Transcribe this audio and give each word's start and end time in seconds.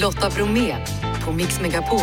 Lotta 0.00 0.30
Bromé 0.30 0.76
på 1.24 1.32
Mix 1.32 1.60
Megapol. 1.60 2.00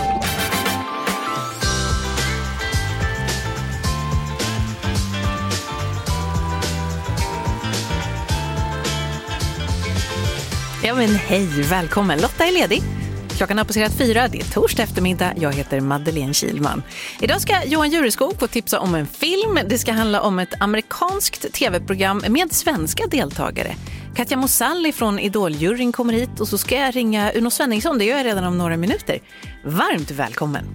Ja 10.84 10.96
men 10.96 11.16
hej, 11.16 11.48
välkommen. 11.62 12.22
Lotta 12.22 12.46
är 12.46 12.52
ledig. 12.52 12.82
Klockan 13.38 13.58
har 13.58 13.66
passerat 13.66 13.94
fyra, 13.98 14.28
det 14.28 14.40
är 14.40 14.44
torsdag 14.44 14.84
eftermiddag. 14.84 15.34
Jag 15.38 15.54
heter 15.54 15.80
Madeleine 15.80 16.34
Kilman. 16.34 16.84
Idag 17.22 17.42
ska 17.42 17.64
Johan 17.66 17.90
Jureskog 17.90 18.40
få 18.40 18.48
tipsa 18.48 18.80
om 18.80 18.96
en 18.96 19.08
film. 19.08 19.60
Det 19.70 19.78
ska 19.78 19.92
handla 19.92 20.22
om 20.22 20.40
ett 20.40 20.54
amerikanskt 20.60 21.54
tv-program 21.54 22.24
med 22.28 22.54
svenska 22.54 23.08
deltagare. 23.08 23.76
Katja 24.16 24.38
Mosalli 24.38 24.92
från 24.92 25.20
Idoljuryn 25.20 25.92
kommer 25.92 26.14
hit 26.14 26.40
och 26.40 26.48
så 26.48 26.58
ska 26.58 26.76
jag 26.76 26.96
ringa 26.96 27.32
Uno 27.32 27.50
Svenningsson, 27.50 27.98
det 27.98 28.06
gör 28.06 28.18
jag 28.18 28.26
redan 28.26 28.44
om 28.44 28.58
några 28.58 28.78
minuter. 28.78 29.20
Varmt 29.66 30.12
välkommen! 30.12 30.66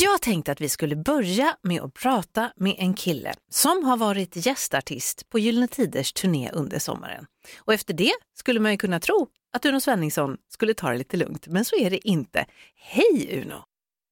Jag 0.00 0.22
tänkte 0.22 0.52
att 0.52 0.60
vi 0.60 0.68
skulle 0.68 0.96
börja 0.96 1.56
med 1.62 1.82
att 1.82 1.94
prata 1.94 2.52
med 2.56 2.74
en 2.78 2.94
kille 2.94 3.32
som 3.48 3.84
har 3.84 3.96
varit 3.96 4.46
gästartist 4.46 5.30
på 5.30 5.38
Gyllene 5.38 5.68
Tiders 5.68 6.12
turné 6.12 6.50
under 6.52 6.78
sommaren. 6.78 7.26
Och 7.64 7.74
efter 7.74 7.94
det 7.94 8.12
skulle 8.34 8.60
man 8.60 8.72
ju 8.72 8.78
kunna 8.78 9.00
tro 9.00 9.28
att 9.52 9.66
Uno 9.66 9.80
Svenningsson 9.80 10.36
skulle 10.48 10.74
ta 10.74 10.90
det 10.90 10.98
lite 10.98 11.16
lugnt, 11.16 11.46
men 11.48 11.64
så 11.64 11.76
är 11.76 11.90
det 11.90 12.08
inte. 12.08 12.44
Hej 12.76 13.42
Uno! 13.44 13.64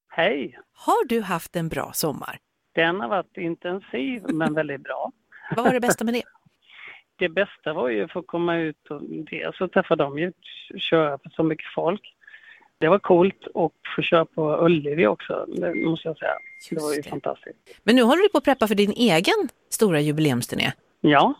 Hej! 0.09 0.59
Har 0.73 1.07
du 1.07 1.21
haft 1.21 1.55
en 1.55 1.69
bra 1.69 1.91
sommar? 1.93 2.37
Den 2.75 2.99
har 2.99 3.09
varit 3.09 3.37
intensiv 3.37 4.23
men 4.33 4.53
väldigt 4.53 4.83
bra. 4.83 5.11
Vad 5.55 5.65
var 5.65 5.73
det 5.73 5.79
bästa 5.79 6.03
med 6.03 6.13
det? 6.13 6.23
Det 7.15 7.29
bästa 7.29 7.73
var 7.73 7.89
ju 7.89 8.03
att 8.03 8.11
få 8.11 8.21
komma 8.21 8.57
ut 8.57 8.87
och 8.89 9.01
dels 9.03 9.61
och 9.61 9.71
träffa 9.71 9.95
dem, 9.95 10.31
köra 10.77 11.17
för 11.17 11.29
så 11.29 11.43
mycket 11.43 11.73
folk. 11.75 12.15
Det 12.77 12.87
var 12.87 12.99
coolt 12.99 13.47
och 13.53 13.73
få 13.95 14.01
köra 14.01 14.25
på 14.25 14.65
Ullevi 14.65 15.07
också, 15.07 15.45
det 15.47 15.73
måste 15.73 16.07
jag 16.07 16.17
säga. 16.17 16.31
det 16.69 16.81
var 16.81 16.93
ju 16.93 17.01
det. 17.01 17.09
fantastiskt. 17.09 17.57
Men 17.83 17.95
nu 17.95 18.01
håller 18.01 18.23
du 18.23 18.29
på 18.29 18.37
att 18.37 18.43
preppa 18.43 18.67
för 18.67 18.75
din 18.75 18.91
egen 18.91 19.49
stora 19.69 19.99
jubileumsturné. 19.99 20.71
Ja, 21.01 21.33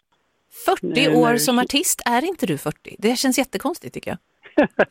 40 0.66 0.80
Nej, 0.88 1.16
år 1.16 1.30
nej. 1.30 1.40
som 1.40 1.60
artist, 1.60 2.02
är 2.06 2.26
inte 2.26 2.46
du 2.46 2.58
40? 2.58 2.96
Det 3.00 3.16
känns 3.16 3.38
jättekonstigt 3.38 3.94
tycker 3.94 4.12
jag. 4.12 4.68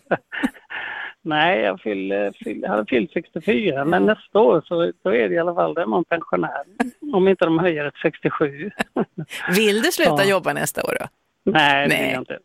nej 1.22 1.60
jag 1.60 1.80
fyll, 1.80 2.32
fyll, 2.44 2.64
hade 2.66 2.86
fyllt 2.86 3.12
64 3.12 3.84
men 3.84 4.06
nästa 4.06 4.38
år 4.40 4.62
så 4.66 4.92
då 5.02 5.10
är 5.14 5.28
det 5.28 5.34
i 5.34 5.38
alla 5.38 5.54
fall, 5.54 5.74
då 5.74 5.80
är 5.80 5.86
man 5.86 6.04
pensionär. 6.04 6.62
Om 7.12 7.28
inte 7.28 7.44
de 7.44 7.58
höjer 7.58 7.84
ett 7.84 7.94
67. 8.02 8.70
Vill 9.56 9.82
du 9.82 9.92
sluta 9.92 10.14
Ja. 10.24 10.24
jobba 10.30 10.52
nästa 10.52 10.82
år 10.82 10.96
då? 11.00 11.06
nej, 11.52 11.88
det 11.88 11.94
Nej. 11.94 12.04
vill 12.04 12.12
jag 12.12 12.20
inte. 12.20 12.38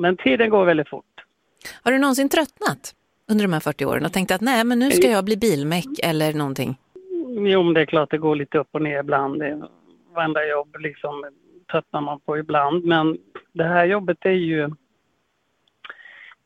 Men- 0.00 0.16
tiden 0.16 0.50
går 0.50 0.64
väldigt 0.64 0.88
fort. 0.88 1.04
Har 1.82 1.92
du 1.92 1.98
någonsin 1.98 2.28
tröttnat 2.28 2.94
under 3.30 3.44
de 3.44 3.52
här 3.52 3.60
40 3.60 3.84
åren 3.84 4.04
och 4.04 4.12
tänkt 4.12 4.30
att 4.30 4.40
nej, 4.40 4.64
men 4.64 4.78
nu 4.78 4.90
ska 4.90 5.10
jag 5.10 5.24
bli 5.24 5.36
bilmek 5.36 5.86
eller 6.02 6.32
någonting? 6.32 6.76
Jo, 7.28 7.62
men 7.62 7.74
det 7.74 7.80
är 7.80 7.84
klart 7.86 8.10
det 8.10 8.18
går 8.18 8.36
lite 8.36 8.58
upp 8.58 8.68
och 8.72 8.82
ner 8.82 9.00
ibland. 9.00 9.38
Det- 9.40 9.62
Varenda 10.14 10.46
jobb 10.46 10.76
liksom 10.78 11.24
tröttnar 11.72 12.00
man 12.00 12.20
på 12.20 12.38
ibland. 12.38 12.84
Men 12.84 13.18
det 13.52 13.64
här 13.64 13.84
jobbet 13.84 14.18
är 14.20 14.30
ju... 14.30 14.70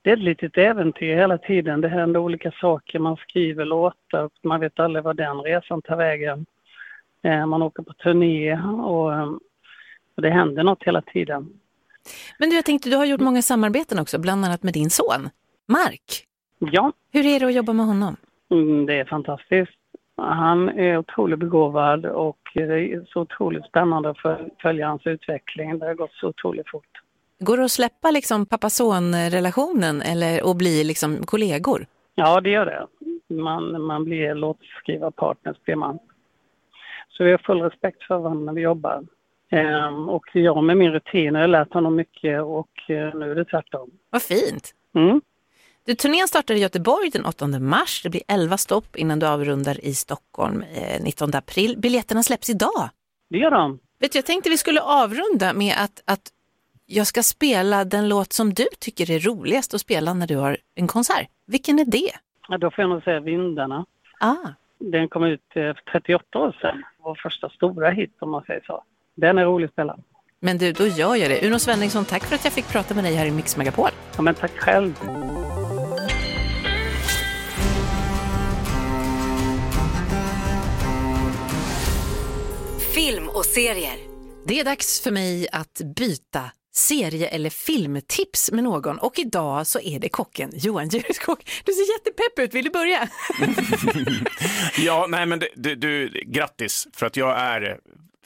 Det 0.09 0.13
är 0.13 0.17
ett 0.17 0.23
litet 0.23 0.59
äventyr 0.59 1.15
hela 1.17 1.39
tiden. 1.39 1.81
Det 1.81 1.89
händer 1.89 2.21
olika 2.21 2.51
saker. 2.61 2.99
Man 2.99 3.17
skriver 3.17 3.65
låtar 3.65 4.31
man 4.43 4.61
vet 4.61 4.81
aldrig 4.81 5.05
var 5.05 5.15
den 5.15 5.41
resan 5.41 5.83
tar 5.83 5.97
vägen. 5.97 6.47
Eh, 7.23 7.47
Man 7.47 7.63
åker 7.63 7.83
på 7.83 7.93
turné 7.93 8.53
och, 8.83 9.13
eh, 9.15 9.29
och 10.17 10.23
det 10.23 10.31
händer 10.31 10.63
något 10.65 10.83
hela 10.85 11.03
tiden. 11.03 11.49
Men 12.39 12.51
du, 12.51 12.57
jag 12.57 12.65
tänkte, 12.65 12.91
du 12.91 12.97
har 12.97 13.05
gjort 13.05 13.21
många 13.21 13.43
samarbeten 13.43 13.99
också, 13.99 14.19
bland 14.19 14.45
annat 14.45 14.63
med 14.63 14.73
din 14.75 14.91
son, 14.91 15.29
Mark. 15.67 16.25
Ja, 16.59 16.93
Hur 17.13 17.27
är 17.27 17.41
det 17.41 17.47
att 17.47 17.55
jobba 17.55 17.73
med 17.73 17.87
honom? 17.87 18.17
Mm, 18.51 18.87
Det 18.87 18.95
är 18.99 19.05
fantastiskt. 19.05 19.73
Han 20.17 20.69
är 20.69 20.99
otroligt 20.99 21.39
begåvad 21.39 22.07
och 22.07 22.39
det 22.55 22.63
är 22.63 23.05
så 23.09 23.21
otroligt 23.21 23.65
spännande 23.67 24.11
att 24.11 24.19
föl- 24.19 24.51
följa 24.63 24.89
hans 24.89 25.07
utveckling. 25.07 25.79
Det 25.79 25.87
har 25.87 25.95
gått 25.95 26.13
så 26.13 26.29
otroligt 26.29 26.69
fort. 26.69 27.03
Går 27.41 27.57
det 27.57 27.65
att 27.65 27.71
släppa 27.71 28.11
liksom 28.11 28.47
pappa-son-relationen 28.47 30.03
eller 30.03 30.47
och 30.47 30.57
bli 30.57 30.85
liksom 30.85 31.27
kollegor? 31.27 31.87
Ja, 32.15 32.41
det 32.41 32.51
gör 32.51 32.67
det. 32.67 32.87
Man, 33.35 33.83
man 33.83 34.05
blir 34.05 34.35
låtskrivarpartners 34.35 35.57
blir 35.65 35.77
man. 35.77 35.99
Så 37.09 37.25
vi 37.25 37.31
har 37.31 37.39
full 37.39 37.61
respekt 37.61 38.03
för 38.03 38.19
varandra 38.19 38.45
när 38.45 38.53
vi 38.53 38.61
jobbar. 38.61 39.05
Ehm, 39.51 40.09
och 40.09 40.25
jag 40.33 40.65
med 40.65 40.77
min 40.77 40.93
rutin 40.93 41.35
har 41.35 41.47
lärt 41.47 41.73
honom 41.73 41.97
mycket 41.97 42.43
och 42.43 42.91
eh, 42.91 43.15
nu 43.15 43.31
är 43.31 43.35
det 43.35 43.45
tvärtom. 43.45 43.91
Vad 44.11 44.23
fint! 44.23 44.75
Mm. 44.95 45.21
Du, 45.87 45.95
turnén 45.95 46.29
startar 46.29 46.55
i 46.55 46.59
Göteborg 46.59 47.11
den 47.11 47.25
8 47.25 47.47
mars. 47.47 48.03
Det 48.03 48.11
blir 48.11 48.23
11 48.29 48.57
stopp 48.57 48.97
innan 48.97 49.19
du 49.19 49.27
avrundar 49.27 49.85
i 49.85 49.95
Stockholm 49.95 50.65
eh, 50.75 51.03
19 51.03 51.35
april. 51.35 51.75
Biljetterna 51.79 52.23
släpps 52.23 52.51
idag. 52.51 52.89
Det 53.31 53.39
gör 53.39 53.51
de. 53.51 53.79
Vet 54.01 54.13
du, 54.13 54.19
jag 54.19 54.27
tänkte 54.27 54.51
vi 54.51 54.59
skulle 54.59 54.81
avrunda 54.81 55.53
med 55.53 55.75
att, 55.79 56.03
att 56.05 56.33
jag 56.91 57.07
ska 57.07 57.23
spela 57.23 57.85
den 57.85 58.09
låt 58.09 58.33
som 58.33 58.55
du 58.55 58.67
tycker 58.79 59.11
är 59.11 59.19
roligast 59.19 59.75
att 59.75 59.81
spela 59.81 60.15
när 60.15 60.27
du 60.27 60.37
har 60.37 60.59
en 60.75 60.87
konsert. 60.87 61.29
Vilken 61.47 61.79
är 61.79 61.85
det? 61.85 62.11
Ja, 62.49 62.59
då 62.59 62.71
får 62.71 62.83
jag 62.83 62.91
nog 62.91 63.03
säga 63.03 63.21
Vindarna. 63.21 63.87
Ah, 64.21 64.49
Den 64.79 65.09
kom 65.09 65.25
ut 65.25 65.41
eh, 65.55 65.63
för 65.63 65.83
38 65.93 66.39
år 66.39 66.57
sedan. 66.61 66.83
Vår 66.99 67.15
första 67.23 67.49
stora 67.49 67.91
hit 67.91 68.17
om 68.21 68.31
man 68.31 68.43
säger 68.45 68.61
så. 68.67 68.85
Den 69.15 69.39
är 69.39 69.45
rolig 69.45 69.67
att 69.67 69.73
spela. 69.73 69.99
men 70.41 70.59
du, 70.59 70.73
då 70.73 70.87
gör 70.87 71.15
jag 71.17 71.31
det. 71.31 71.47
Uno 71.49 71.59
Svenningsson, 71.59 72.05
tack 72.05 72.25
för 72.25 72.35
att 72.35 72.45
jag 72.45 72.53
fick 72.53 72.69
prata 72.69 72.95
med 72.95 73.05
dig 73.05 73.15
här 73.15 73.27
i 73.27 73.31
Mix 73.31 73.57
Megapol. 73.57 73.91
Ja, 74.17 74.23
men 74.23 74.35
tack 74.35 74.51
själv. 74.59 74.95
Film 82.95 83.29
och 83.29 83.45
serier. 83.45 83.99
Det 84.47 84.61
är 84.61 84.65
dags 84.65 85.01
för 85.01 85.11
mig 85.11 85.49
att 85.53 85.81
byta 85.97 86.41
serie 86.79 87.29
eller 87.29 87.51
filmtips 87.51 88.51
med 88.53 88.65
någon 88.65 88.99
och 88.99 89.19
idag 89.19 89.67
så 89.67 89.81
är 89.81 89.99
det 89.99 90.09
kocken 90.09 90.51
Johan 90.55 90.89
Jureskog. 90.89 91.39
Du 91.65 91.73
ser 91.73 91.93
jättepepp 91.93 92.39
ut, 92.39 92.55
vill 92.55 92.65
du 92.65 92.71
börja? 92.71 93.09
Ja, 94.79 95.07
nej 95.09 95.27
men 95.27 95.43
du, 95.57 95.75
du, 95.75 96.09
grattis 96.27 96.89
för 96.95 97.07
att 97.07 97.17
jag 97.17 97.39
är 97.39 97.79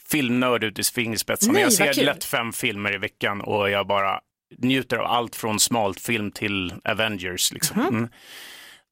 filmnörd 0.09 0.65
ut 0.65 0.79
i 0.79 0.83
fingerspetsarna. 0.83 1.61
Jag 1.61 1.73
ser 1.73 1.93
kul. 1.93 2.05
lätt 2.05 2.25
fem 2.25 2.53
filmer 2.53 2.95
i 2.95 2.99
veckan 2.99 3.41
och 3.41 3.71
jag 3.71 3.87
bara 3.87 4.21
njuter 4.59 4.97
av 4.97 5.07
allt 5.07 5.37
från 5.37 5.61
smalt 5.61 6.01
film 6.01 6.31
till 6.31 6.75
Avengers. 6.85 7.53
Liksom. 7.53 7.81
Mhm. 7.81 7.89
Mm. 7.89 8.09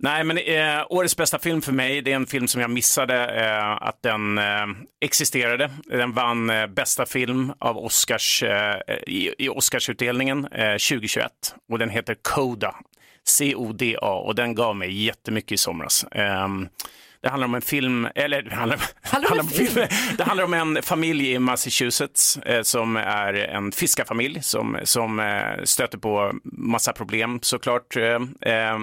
Nej, 0.03 0.25
men 0.25 0.39
eh, 0.39 0.87
årets 0.89 1.17
bästa 1.17 1.39
film 1.39 1.63
för 1.63 1.73
mig, 1.73 2.03
det 2.03 2.13
är 2.13 2.17
en 2.17 2.27
film 2.27 2.49
som 2.49 2.61
jag 2.61 2.71
missade 2.71 3.45
eh, 3.45 3.89
att 3.89 4.03
den 4.03 4.39
eh, 4.39 4.67
existerade. 5.01 5.71
Den 5.85 6.13
vann 6.13 6.51
eh, 6.51 6.67
bästa 6.67 7.07
film 7.07 7.53
av 7.59 7.79
Oscars, 7.79 8.43
eh, 8.43 8.77
i, 9.07 9.35
i 9.39 9.49
Oscarsutdelningen 9.49 10.45
eh, 10.45 10.73
2021 10.73 11.31
och 11.69 11.79
den 11.79 11.91
heter 11.91 12.17
Coda. 12.23 12.75
C-O-D-A 13.29 14.15
och 14.27 14.35
den 14.35 14.55
gav 14.55 14.77
mig 14.77 15.05
jättemycket 15.05 15.53
i 15.53 15.57
somras. 15.57 16.07
Ehm, 16.13 16.69
det 17.23 17.29
handlar 17.29 17.49
om 17.49 17.55
en 17.55 17.63
film, 17.63 18.09
eller 18.15 18.43
det 18.43 18.55
handlar, 18.55 18.81
Handlar 19.03 19.33
om 19.33 19.39
en 19.39 19.47
film? 19.49 19.87
det 20.19 20.25
handlar 20.25 20.45
om 20.45 20.55
en 20.55 20.83
familj 20.83 21.31
i 21.33 21.39
Massachusetts 21.39 22.37
eh, 22.37 22.63
som 22.63 22.97
är 22.97 23.35
en 23.35 23.73
fiskarfamilj 23.73 24.43
som, 24.43 24.79
som 24.85 25.21
eh, 25.21 25.65
stöter 25.65 25.99
på 25.99 26.33
massa 26.45 26.93
problem 26.93 27.39
såklart. 27.43 27.97
Eh, 27.97 28.53
eh, 28.55 28.79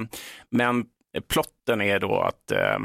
men 0.52 0.86
plotten 1.22 1.82
är 1.82 2.00
då 2.00 2.22
att 2.22 2.52
eh, 2.52 2.80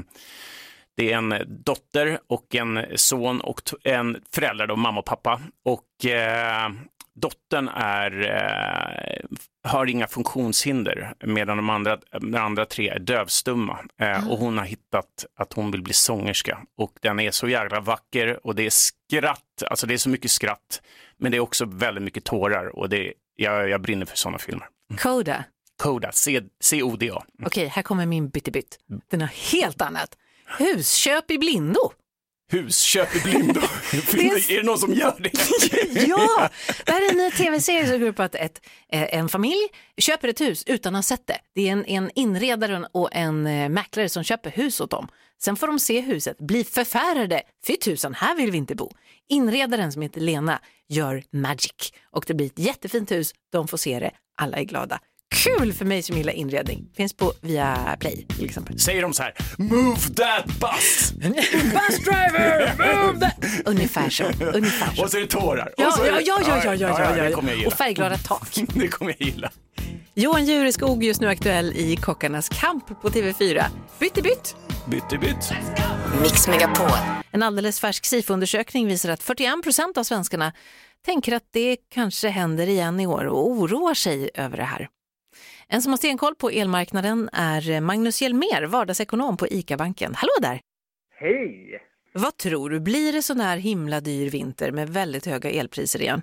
det 0.96 1.12
är 1.12 1.16
en 1.16 1.34
dotter 1.64 2.18
och 2.26 2.54
en 2.54 2.86
son 2.94 3.40
och 3.40 3.60
en 3.84 4.22
föräldrar, 4.34 4.66
då, 4.66 4.76
mamma 4.76 4.98
och 4.98 5.06
pappa. 5.06 5.40
Och 5.64 6.06
eh, 6.06 6.70
dottern 7.14 7.68
är, 7.68 8.30
eh, 8.30 9.38
har 9.68 9.86
inga 9.86 10.06
funktionshinder 10.06 11.14
medan 11.24 11.56
de 11.56 11.70
andra, 11.70 11.98
de 12.20 12.34
andra 12.34 12.64
tre 12.64 12.88
är 12.88 12.98
dövstumma. 12.98 13.78
Eh, 14.00 14.30
och 14.30 14.38
hon 14.38 14.58
har 14.58 14.64
hittat 14.64 15.26
att 15.36 15.52
hon 15.52 15.70
vill 15.70 15.82
bli 15.82 15.92
sångerska. 15.92 16.58
Och 16.76 16.98
den 17.00 17.20
är 17.20 17.30
så 17.30 17.48
jävla 17.48 17.80
vacker 17.80 18.46
och 18.46 18.54
det 18.54 18.66
är 18.66 18.70
skratt, 18.70 19.62
alltså 19.66 19.86
det 19.86 19.94
är 19.94 19.98
så 19.98 20.08
mycket 20.08 20.30
skratt. 20.30 20.82
Men 21.16 21.32
det 21.32 21.36
är 21.36 21.40
också 21.40 21.64
väldigt 21.64 22.04
mycket 22.04 22.24
tårar 22.24 22.76
och 22.76 22.88
det, 22.88 23.12
jag, 23.36 23.68
jag 23.68 23.80
brinner 23.80 24.06
för 24.06 24.16
sådana 24.16 24.38
filmer. 24.38 24.66
Coda. 24.98 25.44
Coda, 25.82 26.12
C- 26.12 26.40
C-O-D-A. 26.60 27.22
Okej, 27.46 27.66
här 27.66 27.82
kommer 27.82 28.06
min 28.06 28.28
byttebytt. 28.28 28.78
Den 29.10 29.20
har 29.20 29.28
helt 29.28 29.82
annat. 29.82 30.16
Husköp 30.58 31.30
i 31.30 31.38
blindo. 31.38 31.92
Husköp 32.50 33.16
i 33.16 33.20
blindo. 33.20 33.60
är 33.92 34.56
det 34.56 34.62
någon 34.62 34.78
som 34.78 34.92
gör 34.94 35.16
det? 35.20 35.30
Ja, 36.08 36.48
det 36.86 36.92
här 36.92 37.06
är 37.06 37.10
en 37.12 37.18
ny 37.18 37.30
tv-serie 37.30 37.86
som 37.88 38.00
går 38.00 38.08
ut 38.08 38.16
på 38.16 38.22
att 38.22 38.34
ett, 38.34 38.60
eh, 38.92 39.14
en 39.14 39.28
familj 39.28 39.68
köper 39.98 40.28
ett 40.28 40.40
hus 40.40 40.64
utan 40.66 40.94
att 40.94 40.98
ha 40.98 41.02
sett 41.02 41.26
det. 41.26 41.38
Det 41.54 41.68
är 41.68 41.72
en, 41.72 41.84
en 41.86 42.10
inredare 42.14 42.86
och 42.92 43.08
en 43.12 43.46
eh, 43.46 43.68
mäklare 43.68 44.08
som 44.08 44.24
köper 44.24 44.50
hus 44.50 44.80
åt 44.80 44.90
dem. 44.90 45.08
Sen 45.42 45.56
får 45.56 45.66
de 45.66 45.78
se 45.78 46.00
huset, 46.00 46.38
bli 46.38 46.64
förfärade. 46.64 47.42
Fy 47.66 47.76
tusan, 47.76 48.14
här 48.14 48.36
vill 48.36 48.50
vi 48.50 48.58
inte 48.58 48.74
bo. 48.74 48.90
Inredaren 49.28 49.92
som 49.92 50.02
heter 50.02 50.20
Lena 50.20 50.60
gör 50.88 51.22
magic 51.30 51.92
och 52.10 52.24
det 52.26 52.34
blir 52.34 52.46
ett 52.46 52.58
jättefint 52.58 53.10
hus. 53.10 53.32
De 53.52 53.68
får 53.68 53.76
se 53.76 53.98
det. 54.00 54.10
Alla 54.36 54.56
är 54.56 54.64
glada. 54.64 54.98
Kul 55.42 55.72
för 55.72 55.84
mig 55.84 56.02
som 56.02 56.16
gillar 56.16 56.32
inredning. 56.32 56.88
Finns 56.96 57.12
på 57.12 57.32
via 57.40 57.96
Play 58.00 58.26
till 58.36 58.44
exempel. 58.44 58.78
Säger 58.78 59.02
de 59.02 59.12
så 59.12 59.22
här, 59.22 59.34
move 59.58 59.96
that 60.00 60.44
bus! 60.46 61.12
Bus 61.52 61.98
driver, 62.04 62.74
move 63.06 63.20
that! 63.20 63.44
Ungefär 63.64 64.10
så. 64.10 64.24
Ungefär 64.24 64.94
så. 64.94 65.02
Och 65.04 65.10
så 65.10 65.16
är 65.16 65.20
det 65.20 65.26
tårar. 65.26 65.72
Ja, 65.76 65.86
Och 65.88 65.94
så 65.94 66.02
är 66.02 66.06
ja, 66.06 66.12
det- 66.16 66.22
ja, 66.22 66.40
ja, 66.46 66.64
ja, 66.64 66.74
ja, 66.74 66.98
ja, 67.16 67.22
Det 67.22 67.30
ja. 67.30 67.36
kommer 67.36 67.48
jag 67.48 67.58
gilla. 67.58 67.68
Och 67.68 67.74
färgglada 67.74 68.16
tak. 68.18 68.48
Det 68.74 68.88
kommer 68.88 69.14
jag 69.18 69.28
gilla. 69.28 69.50
Johan 70.14 70.44
Jureskog 70.44 71.04
just 71.04 71.20
nu 71.20 71.28
aktuell 71.28 71.72
i 71.76 71.96
Kockarnas 71.96 72.48
kamp 72.48 73.02
på 73.02 73.10
TV4. 73.10 73.64
Bytt 73.98 74.14
bytt. 74.14 74.56
Bytt 74.86 75.20
bytt. 75.20 75.52
Mix 76.22 76.48
Megapol. 76.48 76.90
En 77.30 77.42
alldeles 77.42 77.80
färsk 77.80 78.04
SIFO-undersökning 78.06 78.86
visar 78.86 79.08
att 79.10 79.22
41 79.22 79.62
procent 79.62 79.98
av 79.98 80.04
svenskarna 80.04 80.52
tänker 81.04 81.32
att 81.32 81.42
det 81.52 81.76
kanske 81.94 82.28
händer 82.28 82.66
igen 82.66 83.00
i 83.00 83.06
år 83.06 83.24
och 83.24 83.50
oroar 83.50 83.94
sig 83.94 84.30
över 84.34 84.56
det 84.56 84.62
här. 84.64 84.88
En 85.74 85.82
som 85.82 85.92
har 85.92 85.96
stenkoll 85.96 86.34
på 86.34 86.50
elmarknaden 86.50 87.28
är 87.32 87.80
Magnus 87.80 88.22
Hjelmer, 88.22 88.66
vardagsekonom 88.66 89.36
på 89.36 89.46
ICA-banken. 89.46 90.12
Hallå 90.14 90.32
där! 90.40 90.60
Hej! 91.14 91.82
Vad 92.12 92.36
tror 92.36 92.70
du, 92.70 92.80
blir 92.80 93.12
det 93.12 93.22
sån 93.22 93.40
här 93.40 93.56
himla 93.56 94.00
dyr 94.00 94.30
vinter 94.30 94.72
med 94.72 94.88
väldigt 94.88 95.26
höga 95.26 95.50
elpriser 95.50 96.00
igen? 96.02 96.22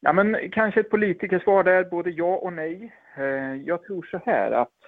Ja, 0.00 0.12
men 0.12 0.50
kanske 0.52 0.80
ett 0.80 0.90
politikersvar 0.90 1.64
där, 1.64 1.84
både 1.84 2.10
ja 2.10 2.36
och 2.36 2.52
nej. 2.52 2.92
Eh, 3.16 3.54
Jag 3.64 3.82
tror 3.82 4.08
så 4.10 4.20
här 4.26 4.50
att 4.50 4.78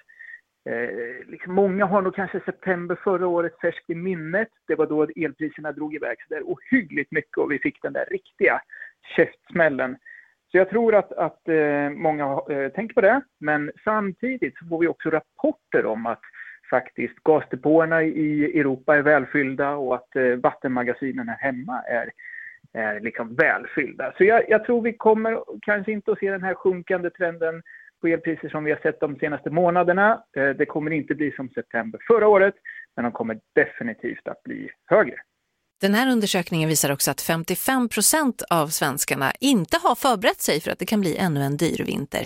eh, 0.70 1.26
liksom 1.26 1.54
många 1.54 1.84
har 1.86 2.02
nog 2.02 2.14
kanske 2.14 2.40
september 2.40 2.96
förra 3.04 3.26
året 3.26 3.60
färskt 3.60 3.90
i 3.90 3.94
minnet. 3.94 4.48
Det 4.66 4.74
var 4.74 4.86
då 4.86 5.02
elpriserna 5.02 5.72
drog 5.72 5.94
iväg 5.94 6.16
så 6.28 6.34
där 6.34 6.42
ohyggligt 6.42 7.12
mycket 7.12 7.38
och 7.38 7.52
vi 7.52 7.58
fick 7.58 7.82
den 7.82 7.92
där 7.92 8.06
riktiga 8.10 8.62
käftsmällen. 9.16 9.96
Så 10.54 10.58
jag 10.58 10.70
tror 10.70 10.94
att, 10.94 11.12
att 11.12 11.48
eh, 11.48 11.90
många 11.90 12.24
eh, 12.50 12.68
tänker 12.68 12.94
på 12.94 13.00
det. 13.00 13.20
Men 13.40 13.72
samtidigt 13.84 14.58
så 14.58 14.66
får 14.66 14.78
vi 14.78 14.86
också 14.86 15.10
rapporter 15.10 15.86
om 15.86 16.06
att 16.06 16.20
faktiskt 16.70 17.14
gasdepåerna 17.24 18.02
i 18.02 18.60
Europa 18.60 18.96
är 18.96 19.02
välfyllda 19.02 19.70
och 19.70 19.94
att 19.94 20.16
eh, 20.16 20.22
vattenmagasinen 20.22 21.28
här 21.28 21.36
hemma 21.36 21.82
är 21.82 22.10
är 22.72 23.00
liksom 23.00 23.34
välfyllda. 23.34 24.12
Så 24.16 24.24
jag, 24.24 24.44
jag 24.48 24.64
tror 24.64 24.82
vi 24.82 24.92
kommer 24.92 25.44
kanske 25.62 25.92
inte 25.92 26.12
att 26.12 26.18
se 26.18 26.30
den 26.30 26.42
här 26.42 26.54
sjunkande 26.54 27.10
trenden 27.10 27.62
på 28.00 28.08
elpriser 28.08 28.48
som 28.48 28.64
vi 28.64 28.70
har 28.70 28.78
sett 28.78 29.00
de 29.00 29.16
senaste 29.16 29.50
månaderna. 29.50 30.22
Eh, 30.36 30.48
Det 30.50 30.66
kommer 30.66 30.90
inte 30.90 31.14
bli 31.14 31.32
som 31.32 31.48
september 31.48 32.00
förra 32.06 32.28
året, 32.28 32.54
men 32.96 33.02
de 33.02 33.12
kommer 33.12 33.38
definitivt 33.54 34.28
att 34.28 34.42
bli 34.42 34.70
högre. 34.86 35.16
Den 35.84 35.94
här 35.94 36.12
undersökningen 36.12 36.68
visar 36.68 36.92
också 36.92 37.10
att 37.10 37.20
55 37.20 37.88
procent 37.88 38.42
av 38.50 38.66
svenskarna 38.66 39.32
inte 39.40 39.76
har 39.82 39.94
förberett 39.94 40.40
sig 40.40 40.60
för 40.60 40.70
att 40.70 40.78
det 40.78 40.86
kan 40.86 41.00
bli 41.00 41.16
ännu 41.16 41.40
en 41.40 41.56
dyr 41.56 41.84
vinter. 41.86 42.24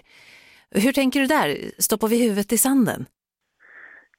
Hur 0.85 0.93
tänker 0.93 1.21
du 1.21 1.27
där? 1.27 1.49
Stoppar 1.79 2.09
vi 2.09 2.23
huvudet 2.23 2.53
i 2.53 2.59
sanden? 2.59 3.07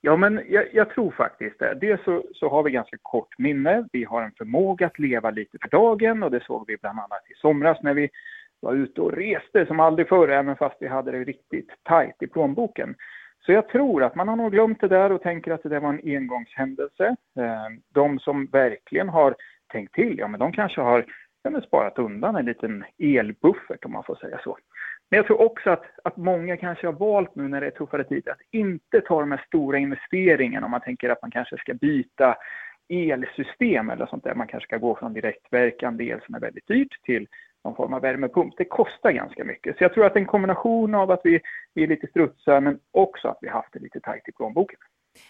Ja, 0.02 0.16
men 0.18 0.42
jag, 0.50 0.66
jag 0.74 0.90
tror 0.90 1.12
faktiskt 1.12 1.60
det. 1.60 1.78
Dels 1.82 2.04
så, 2.04 2.24
så 2.34 2.50
har 2.50 2.64
vi 2.64 2.72
ganska 2.72 2.98
kort 3.02 3.38
minne. 3.38 3.88
Vi 3.92 4.04
har 4.04 4.22
en 4.22 4.32
förmåga 4.38 4.88
att 4.88 5.00
leva 5.00 5.30
lite 5.30 5.58
för 5.62 5.70
dagen 5.70 6.24
och 6.24 6.32
det 6.32 6.44
såg 6.44 6.64
vi 6.68 6.78
bland 6.78 7.00
annat 7.00 7.24
i 7.30 7.34
somras 7.42 7.78
när 7.82 7.94
vi 7.94 8.10
var 8.60 8.74
ute 8.74 9.02
och 9.02 9.12
reste 9.12 9.66
som 9.66 9.80
aldrig 9.80 10.08
förr, 10.08 10.30
även 10.30 10.56
fast 10.56 10.76
vi 10.80 10.88
hade 10.88 11.12
det 11.12 11.24
riktigt 11.24 11.70
tajt 11.84 12.16
i 12.20 12.28
plånboken. 12.28 12.96
Så 13.46 13.52
jag 13.52 13.68
tror 13.68 14.04
att 14.04 14.16
man 14.16 14.28
har 14.28 14.36
nog 14.36 14.52
glömt 14.52 14.82
det 14.82 14.88
där 14.88 15.12
och 15.12 15.22
tänker 15.22 15.52
att 15.52 15.64
det 15.64 15.70
där 15.70 15.80
var 15.80 15.90
en 15.90 16.16
engångshändelse. 16.18 17.16
Ehm, 17.40 17.82
de 17.94 18.20
som 18.20 18.46
verkligen 18.46 19.10
har 19.10 19.36
tänkt 19.72 19.94
till, 19.94 20.18
ja 20.18 20.28
men 20.28 20.40
de 20.40 20.52
kanske 20.52 20.82
har 20.82 21.06
ja, 21.44 21.62
sparat 21.62 22.00
undan 22.00 22.36
en 22.36 22.46
liten 22.46 22.84
elbuffert 22.98 23.86
om 23.86 23.92
man 23.92 24.04
får 24.04 24.16
säga 24.16 24.40
så. 24.44 24.58
Men 25.10 25.18
jag 25.18 25.26
tror 25.26 25.42
också 25.42 25.70
att, 25.70 25.86
att 26.04 26.18
många 26.18 26.58
kanske 26.58 26.88
har 26.88 26.94
valt 26.94 27.36
nu 27.36 27.48
när 27.48 27.62
det 27.62 27.68
är 27.68 27.72
tuffare 27.72 28.04
tider 28.04 28.32
att 28.32 28.42
inte 28.52 29.02
ta 29.02 29.20
de 29.20 29.32
här 29.32 29.44
stora 29.48 29.78
investeringarna 29.78 30.66
om 30.66 30.72
man 30.72 30.82
tänker 30.82 31.10
att 31.10 31.22
man 31.22 31.32
kanske 31.32 31.58
ska 31.58 31.74
byta 31.74 32.38
elsystem 32.90 33.90
eller 33.90 34.06
sånt 34.06 34.24
där. 34.24 34.36
Man 34.36 34.48
kanske 34.48 34.68
ska 34.68 34.78
gå 34.78 34.96
från 34.96 35.14
direktverkande 35.14 36.04
el 36.04 36.22
som 36.26 36.36
är 36.36 36.40
väldigt 36.40 36.68
dyrt 36.68 37.04
till 37.04 37.28
någon 37.64 37.76
form 37.76 37.94
av 37.94 38.02
värmepump. 38.02 38.54
Det 38.58 38.66
kostar 38.66 39.12
ganska 39.12 39.44
mycket. 39.44 39.78
Så 39.78 39.84
jag 39.84 39.94
tror 39.94 40.06
att 40.06 40.16
en 40.16 40.26
kombination 40.26 40.96
av 40.96 41.12
att 41.12 41.22
vi, 41.24 41.40
vi 41.74 41.84
är 41.84 41.88
lite 41.88 42.08
strutsar 42.08 42.62
men 42.62 42.80
också 42.92 43.28
att 43.28 43.38
vi 43.42 43.50
haft 43.50 43.74
det 43.74 43.80
lite 43.80 44.00
tajt 44.00 44.30
i 44.30 44.32
plånboken. 44.32 44.80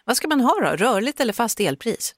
Vad 0.05 0.15
ska 0.15 0.27
man 0.27 0.41
ha 0.41 0.53
då? 0.61 0.85
Rörligt 0.85 1.19
eller 1.19 1.33
fast 1.33 1.59
elpris? 1.59 2.15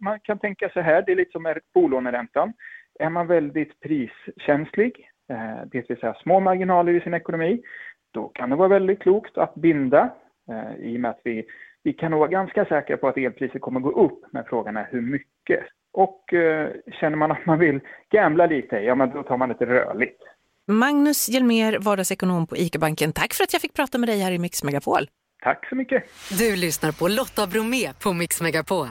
Man 0.00 0.20
kan 0.20 0.38
tänka 0.38 0.68
så 0.68 0.80
här, 0.80 1.02
det 1.02 1.12
är 1.12 1.16
lite 1.16 1.32
som 1.32 1.42
med 1.42 1.58
bolåneräntan. 1.74 2.52
Är 2.98 3.10
man 3.10 3.26
väldigt 3.26 3.80
priskänslig, 3.80 5.10
eh, 5.30 5.66
det 5.66 5.88
vill 5.88 5.98
säga 5.98 6.14
små 6.14 6.40
marginaler 6.40 6.92
i 6.92 7.00
sin 7.00 7.14
ekonomi, 7.14 7.62
då 8.10 8.28
kan 8.28 8.50
det 8.50 8.56
vara 8.56 8.68
väldigt 8.68 9.00
klokt 9.00 9.38
att 9.38 9.54
binda 9.54 10.14
eh, 10.50 10.86
i 10.86 10.96
och 10.96 11.00
med 11.00 11.10
att 11.10 11.20
vi, 11.24 11.46
vi 11.82 11.92
kan 11.92 12.10
nog 12.10 12.20
vara 12.20 12.30
ganska 12.30 12.64
säkra 12.64 12.96
på 12.96 13.08
att 13.08 13.16
elpriset 13.16 13.60
kommer 13.60 13.80
gå 13.80 13.90
upp, 13.90 14.24
men 14.30 14.44
frågan 14.44 14.76
är 14.76 14.88
hur 14.90 15.00
mycket. 15.00 15.64
Och 15.94 16.32
eh, 16.32 16.70
känner 17.00 17.16
man 17.16 17.30
att 17.32 17.46
man 17.46 17.58
vill 17.58 17.80
gambla 18.12 18.46
lite, 18.46 18.76
ja 18.76 18.94
men 18.94 19.10
då 19.10 19.22
tar 19.22 19.36
man 19.36 19.48
lite 19.48 19.66
rörligt. 19.66 20.20
Magnus 20.66 21.28
Hjelmer, 21.28 21.78
vardagsekonom 21.78 22.46
på 22.46 22.56
ICA-banken. 22.56 23.12
Tack 23.12 23.34
för 23.34 23.44
att 23.44 23.52
jag 23.52 23.62
fick 23.62 23.74
prata 23.74 23.98
med 23.98 24.08
dig 24.08 24.20
här 24.20 24.32
i 24.32 24.38
Mix 24.38 24.64
Megapol. 24.64 25.08
Tack 25.42 25.68
så 25.68 25.74
mycket! 25.74 26.04
Du 26.38 26.56
lyssnar 26.56 26.92
på 26.92 27.08
Lotta 27.08 27.46
Bromé 27.46 27.92
på 28.02 28.12
Mix 28.12 28.40
Megapol. 28.40 28.88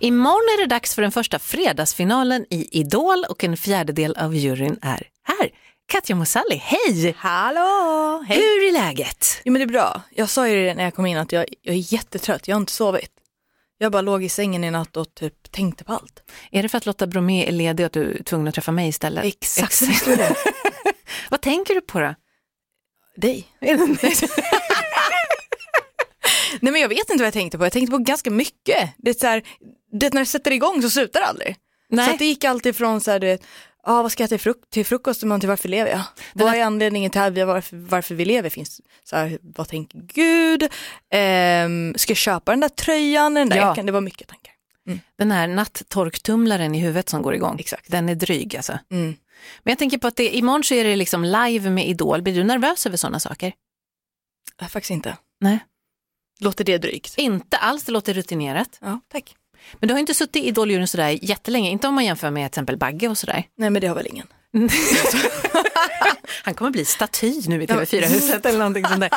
Imorgon 0.00 0.58
är 0.58 0.62
det 0.62 0.74
dags 0.74 0.94
för 0.94 1.02
den 1.02 1.10
första 1.10 1.38
fredagsfinalen 1.38 2.46
i 2.50 2.78
Idol 2.80 3.24
och 3.30 3.44
en 3.44 3.56
fjärdedel 3.56 4.16
av 4.16 4.34
juryn 4.34 4.78
är 4.82 5.02
här. 5.22 5.50
Katja 5.86 6.16
Mosali, 6.16 6.56
hej! 6.56 7.14
Hallå! 7.18 8.24
Hej! 8.28 8.36
Hur 8.36 8.68
är 8.68 8.72
läget? 8.72 9.42
Jo 9.44 9.52
men 9.52 9.60
det 9.60 9.64
är 9.64 9.72
bra. 9.72 10.02
Jag 10.10 10.28
sa 10.28 10.48
ju 10.48 10.64
det 10.64 10.74
när 10.74 10.84
jag 10.84 10.94
kom 10.94 11.06
in 11.06 11.16
att 11.16 11.32
jag, 11.32 11.44
jag 11.62 11.74
är 11.74 11.92
jättetrött, 11.92 12.48
jag 12.48 12.56
har 12.56 12.60
inte 12.60 12.72
sovit. 12.72 13.10
Jag 13.78 13.92
bara 13.92 14.02
låg 14.02 14.24
i 14.24 14.28
sängen 14.28 14.64
i 14.64 14.70
natt 14.70 14.96
och 14.96 15.14
typ 15.14 15.52
tänkte 15.52 15.84
på 15.84 15.92
allt. 15.92 16.22
Är 16.50 16.62
det 16.62 16.68
för 16.68 16.78
att 16.78 16.86
Lotta 16.86 17.06
Bromé 17.06 17.48
är 17.48 17.52
ledig 17.52 17.84
och 17.84 17.86
att 17.86 17.92
du 17.92 18.18
är 18.18 18.22
tvungen 18.22 18.48
att 18.48 18.54
träffa 18.54 18.72
mig 18.72 18.88
istället? 18.88 19.24
Exakt, 19.24 19.80
det? 20.04 20.36
Vad 21.30 21.40
tänker 21.40 21.74
du 21.74 21.80
på 21.80 22.00
då? 22.00 22.14
Dig. 23.16 23.46
Nej 26.60 26.72
men 26.72 26.80
jag 26.80 26.88
vet 26.88 27.10
inte 27.10 27.22
vad 27.22 27.26
jag 27.26 27.32
tänkte 27.32 27.58
på, 27.58 27.64
jag 27.64 27.72
tänkte 27.72 27.90
på 27.90 27.98
ganska 27.98 28.30
mycket. 28.30 28.90
Det 28.96 29.10
är 29.10 29.14
så 29.14 29.26
här, 29.26 29.42
det, 29.92 30.14
när 30.14 30.20
det 30.20 30.26
sätter 30.26 30.50
igång 30.50 30.82
så 30.82 30.90
slutar 30.90 31.20
det 31.20 31.26
aldrig. 31.26 31.56
Nej. 31.88 32.06
Så 32.06 32.12
att 32.12 32.18
det 32.18 32.24
gick 32.24 32.44
alltid 32.44 32.76
från 32.76 33.00
så 33.00 33.10
här, 33.10 33.18
du 33.18 33.26
vet, 33.26 33.42
ah, 33.88 34.02
vad 34.02 34.12
ska 34.12 34.22
jag 34.22 34.30
till, 34.30 34.38
fruk- 34.38 34.70
till 34.70 34.86
frukost 34.86 35.22
och 35.22 35.40
till 35.40 35.48
varför 35.48 35.68
lever 35.68 35.90
jag? 35.90 36.02
Vad 36.34 36.54
är 36.54 36.64
anledningen 36.64 37.10
till 37.10 37.20
varför, 37.20 37.76
varför 37.76 38.14
vi 38.14 38.24
lever? 38.24 38.50
Finns, 38.50 38.80
så 39.04 39.16
här, 39.16 39.38
vad 39.42 39.68
tänker 39.68 39.98
Gud? 39.98 40.68
Ehm, 41.10 41.94
ska 41.96 42.10
jag 42.10 42.16
köpa 42.18 42.52
den 42.52 42.60
där 42.60 42.68
tröjan? 42.68 43.34
Den 43.34 43.48
där 43.48 43.56
Ja. 43.56 43.68
jackan? 43.68 43.86
Det 43.86 43.92
var 43.92 44.00
mycket 44.00 44.28
tankar. 44.28 44.54
Den 45.18 45.30
här 45.30 45.46
natttorktumlaren 45.48 46.74
i 46.74 46.78
huvudet 46.78 47.08
som 47.08 47.22
går 47.22 47.34
igång. 47.34 47.56
Exakt. 47.58 47.90
Den 47.90 48.08
är 48.08 48.14
dryg 48.14 48.56
alltså. 48.56 48.78
Mm. 48.90 49.06
Men 49.62 49.70
jag 49.72 49.78
tänker 49.78 49.98
på 49.98 50.06
att 50.06 50.16
det, 50.16 50.36
imorgon 50.36 50.64
så 50.64 50.74
är 50.74 50.84
det 50.84 50.96
liksom 50.96 51.24
live 51.24 51.70
med 51.70 51.88
Idol. 51.88 52.22
Blir 52.22 52.34
du 52.34 52.44
nervös 52.44 52.86
över 52.86 52.96
sådana 52.96 53.20
saker? 53.20 53.52
Nej, 54.60 54.70
faktiskt 54.70 54.90
inte. 54.90 55.16
Nej. 55.40 55.58
Låter 56.40 56.64
det 56.64 56.78
drygt? 56.78 57.14
Inte 57.18 57.56
alls, 57.56 57.84
det 57.84 57.92
låter 57.92 58.14
rutinerat. 58.14 58.78
Ja, 58.80 59.00
tack. 59.08 59.34
Men 59.80 59.88
du 59.88 59.94
har 59.94 59.98
inte 59.98 60.14
suttit 60.14 60.44
i 60.44 60.48
Idoljuryn 60.48 60.88
sådär 60.88 61.18
jättelänge, 61.22 61.70
inte 61.70 61.88
om 61.88 61.94
man 61.94 62.04
jämför 62.04 62.30
med 62.30 62.42
till 62.52 62.56
exempel 62.58 62.76
Bagge 62.76 63.08
och 63.08 63.18
sådär. 63.18 63.44
Nej 63.56 63.70
men 63.70 63.80
det 63.80 63.86
har 63.86 63.94
väl 63.94 64.06
ingen. 64.06 64.26
Han 66.42 66.54
kommer 66.54 66.70
bli 66.70 66.84
staty 66.84 67.42
nu 67.46 67.62
i 67.62 67.66
TV4-huset 67.66 68.46
eller 68.46 68.58
någonting 68.58 68.84
sånt 68.84 69.00
där. 69.00 69.10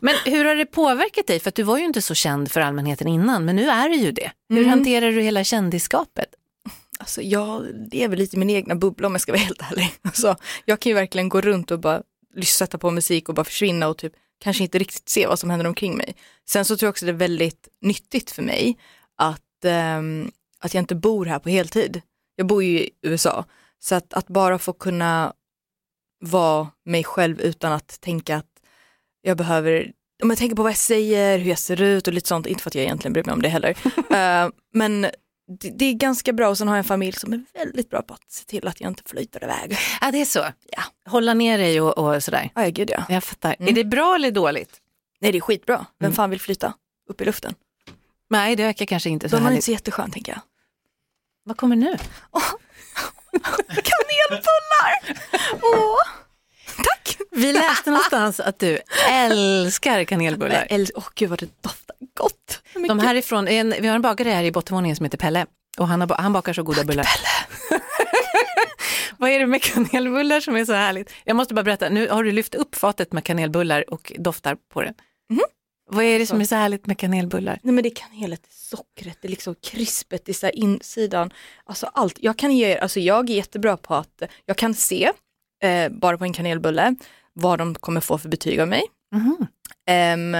Men 0.00 0.14
hur 0.24 0.44
har 0.44 0.54
det 0.54 0.66
påverkat 0.66 1.26
dig? 1.26 1.40
För 1.40 1.48
att 1.48 1.54
du 1.54 1.62
var 1.62 1.78
ju 1.78 1.84
inte 1.84 2.02
så 2.02 2.14
känd 2.14 2.50
för 2.52 2.60
allmänheten 2.60 3.08
innan, 3.08 3.44
men 3.44 3.56
nu 3.56 3.68
är 3.70 3.88
du 3.88 3.94
ju 3.96 4.12
det. 4.12 4.30
Hur 4.48 4.58
Mm. 4.58 4.70
hanterar 4.70 5.12
du 5.12 5.20
hela 5.22 5.44
kändisskapet? 5.44 6.26
Alltså 6.98 7.22
jag 7.22 7.66
lever 7.92 8.16
lite 8.16 8.36
i 8.36 8.38
min 8.38 8.50
egna 8.50 8.74
bubbla 8.74 9.06
om 9.06 9.12
jag 9.14 9.20
ska 9.20 9.32
vara 9.32 9.42
helt 9.42 9.62
ärlig. 9.72 9.90
Alltså, 10.02 10.36
jag 10.64 10.80
kan 10.80 10.90
ju 10.90 10.94
verkligen 10.94 11.28
gå 11.28 11.40
runt 11.40 11.70
och 11.70 11.80
bara 11.80 12.02
sätta 12.44 12.78
på 12.78 12.90
musik 12.90 13.28
och 13.28 13.34
bara 13.34 13.44
försvinna 13.44 13.88
och 13.88 13.98
typ 13.98 14.12
kanske 14.42 14.62
inte 14.62 14.78
riktigt 14.78 15.08
se 15.08 15.26
vad 15.26 15.38
som 15.38 15.50
händer 15.50 15.66
omkring 15.66 15.96
mig. 15.96 16.14
Sen 16.48 16.64
så 16.64 16.76
tror 16.76 16.86
jag 16.86 16.90
också 16.90 17.04
det 17.06 17.10
är 17.12 17.16
väldigt 17.16 17.68
nyttigt 17.82 18.30
för 18.30 18.42
mig 18.42 18.78
att, 19.18 19.40
ehm, 19.64 20.30
att 20.58 20.74
jag 20.74 20.82
inte 20.82 20.94
bor 20.94 21.26
här 21.26 21.38
på 21.38 21.48
heltid. 21.48 22.02
Jag 22.36 22.46
bor 22.46 22.62
ju 22.64 22.78
i 22.80 22.90
USA. 23.02 23.44
Så 23.78 23.94
att, 23.94 24.12
att 24.14 24.26
bara 24.28 24.58
få 24.58 24.72
kunna 24.72 25.32
vara 26.20 26.68
mig 26.84 27.04
själv 27.04 27.40
utan 27.40 27.72
att 27.72 28.00
tänka 28.00 28.36
att 28.36 28.46
jag 29.22 29.36
behöver 29.36 29.92
om 30.22 30.30
jag 30.30 30.38
tänker 30.38 30.56
på 30.56 30.62
vad 30.62 30.70
jag 30.72 30.76
säger, 30.78 31.38
hur 31.38 31.48
jag 31.48 31.58
ser 31.58 31.82
ut 31.82 32.06
och 32.06 32.12
lite 32.14 32.28
sånt, 32.28 32.46
inte 32.46 32.62
för 32.62 32.70
att 32.70 32.74
jag 32.74 32.84
egentligen 32.84 33.12
bryr 33.12 33.24
mig 33.24 33.32
om 33.32 33.42
det 33.42 33.48
heller. 33.48 33.78
Eh, 34.12 34.48
men 34.72 35.00
det, 35.60 35.70
det 35.78 35.84
är 35.84 35.92
ganska 35.92 36.32
bra 36.32 36.48
och 36.48 36.58
sen 36.58 36.68
har 36.68 36.74
jag 36.74 36.78
en 36.78 36.84
familj 36.84 37.12
som 37.12 37.32
är 37.32 37.44
väldigt 37.54 37.90
bra 37.90 38.02
på 38.02 38.14
att 38.14 38.30
se 38.30 38.44
till 38.44 38.68
att 38.68 38.80
jag 38.80 38.90
inte 38.90 39.02
flyter 39.06 39.44
iväg. 39.44 39.76
Ja, 40.00 40.10
det 40.10 40.20
är 40.20 40.24
så. 40.24 40.38
Ja. 40.70 40.82
Hålla 41.10 41.34
ner 41.34 41.58
dig 41.58 41.80
och, 41.80 41.98
och 41.98 42.22
sådär. 42.22 42.50
Ja, 42.54 42.62
gud 42.68 42.90
ja. 42.90 43.04
Jag 43.08 43.24
fattar. 43.24 43.56
Mm. 43.58 43.68
Är 43.68 43.72
det 43.72 43.84
bra 43.84 44.14
eller 44.14 44.30
dåligt? 44.30 44.80
Nej, 45.20 45.32
det 45.32 45.38
är 45.38 45.40
skitbra. 45.40 45.86
Vem 45.98 46.06
Mm. 46.06 46.16
fan 46.16 46.30
vill 46.30 46.40
flyta 46.40 46.74
upp 47.08 47.20
i 47.20 47.24
luften? 47.24 47.54
Nej, 48.32 48.56
det 48.56 48.64
verkar 48.64 48.86
kanske 48.86 49.10
inte 49.10 49.28
så 49.28 49.32
Då 49.32 49.36
är 49.36 49.40
man 49.40 49.46
härligt. 49.46 49.56
inte 49.56 49.64
så 49.64 49.70
jätteskön 49.70 50.10
tänker 50.10 50.32
jag. 50.32 50.40
Vad 51.44 51.56
kommer 51.56 51.76
nu? 51.76 51.86
Kanelbullar! 53.68 55.18
Åh, 55.62 55.96
tack! 56.76 57.16
Vi 57.30 57.60
någonstans 57.86 58.40
att 58.40 58.58
du 58.58 58.78
älskar 59.10 60.04
kanelbullar. 60.04 60.66
Åh 60.94 61.04
gud 61.14 61.30
vad 61.30 61.38
det 61.38 61.62
doftar 61.62 61.96
gott. 62.14 62.62
De 62.88 62.98
härifrån, 62.98 63.48
en, 63.48 63.74
vi 63.80 63.88
har 63.88 63.94
en 63.94 64.02
bagare 64.02 64.28
här 64.28 64.44
i 64.44 64.52
bottenvåningen 64.52 64.96
som 64.96 65.04
heter 65.04 65.18
Pelle 65.18 65.46
och 65.78 65.88
han, 65.88 66.00
har, 66.00 66.16
han 66.18 66.32
bakar 66.32 66.52
så 66.52 66.62
goda 66.62 66.84
bullar. 66.84 67.06
Vad 69.16 69.30
är 69.30 69.38
det 69.38 69.46
med 69.46 69.62
kanelbullar 69.62 70.40
som 70.40 70.56
är 70.56 70.64
så 70.64 70.72
härligt? 70.72 71.12
Jag 71.24 71.36
måste 71.36 71.54
bara 71.54 71.62
berätta, 71.62 71.88
nu 71.88 72.08
har 72.08 72.24
du 72.24 72.32
lyft 72.32 72.54
upp 72.54 72.74
fatet 72.74 73.12
med 73.12 73.24
kanelbullar 73.24 73.92
och 73.92 74.12
doftar 74.18 74.56
på 74.72 74.82
det. 74.82 74.94
Vad 75.86 76.04
är 76.04 76.18
det 76.18 76.26
som 76.26 76.40
är 76.40 76.44
så 76.44 76.54
härligt 76.54 76.86
med 76.86 76.98
kanelbullar? 76.98 77.58
Nej 77.62 77.74
men 77.74 77.82
det 77.82 77.88
är 77.88 77.94
kanelet, 77.94 78.42
det 78.42 78.48
är 78.48 78.76
sockret, 78.76 79.18
det 79.22 79.28
är 79.28 79.30
liksom 79.30 79.54
krispet, 79.54 80.24
det 80.24 80.32
är 80.32 80.34
så 80.34 80.46
här 80.46 80.56
insidan. 80.58 81.32
Alltså 81.64 81.86
allt. 81.86 82.16
Jag 82.20 82.38
kan 82.38 82.56
ge 82.56 82.66
er, 82.72 82.76
alltså 82.78 83.00
jag 83.00 83.30
är 83.30 83.34
jättebra 83.34 83.76
på 83.76 83.94
att, 83.94 84.22
jag 84.46 84.56
kan 84.56 84.74
se, 84.74 85.12
eh, 85.62 85.88
bara 85.92 86.18
på 86.18 86.24
en 86.24 86.32
kanelbulle, 86.32 86.94
vad 87.32 87.58
de 87.58 87.74
kommer 87.74 88.00
få 88.00 88.18
för 88.18 88.28
betyg 88.28 88.60
av 88.60 88.68
mig. 88.68 88.82
Mhm. 89.14 89.46
Ehm, 89.86 90.36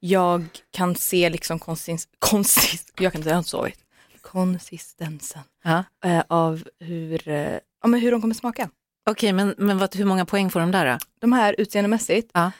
jag 0.00 0.44
kan 0.72 0.94
se 0.94 1.30
liksom 1.30 1.58
konsist, 1.58 2.08
konsist 2.18 2.90
jag 2.98 3.12
kan 3.12 3.18
inte, 3.20 3.28
jag 3.28 3.34
har 3.34 3.38
inte 3.38 3.50
sovit. 3.50 3.78
Konsistensen 4.22 5.42
Ja. 5.64 5.84
eh, 6.04 6.22
av 6.28 6.64
hur, 6.80 7.28
eh, 7.28 7.58
ja, 7.82 7.88
men 7.88 8.00
hur 8.00 8.10
de 8.12 8.20
kommer 8.20 8.34
smaka. 8.34 8.68
Okej, 9.10 9.32
men, 9.32 9.54
men 9.58 9.78
vad, 9.78 9.96
hur 9.96 10.04
många 10.04 10.24
poäng 10.26 10.50
får 10.50 10.60
de 10.60 10.70
där 10.70 10.86
då? 10.92 10.98
De 11.20 11.32
här 11.32 11.54
utseendemässigt, 11.58 12.30
Ja. 12.34 12.50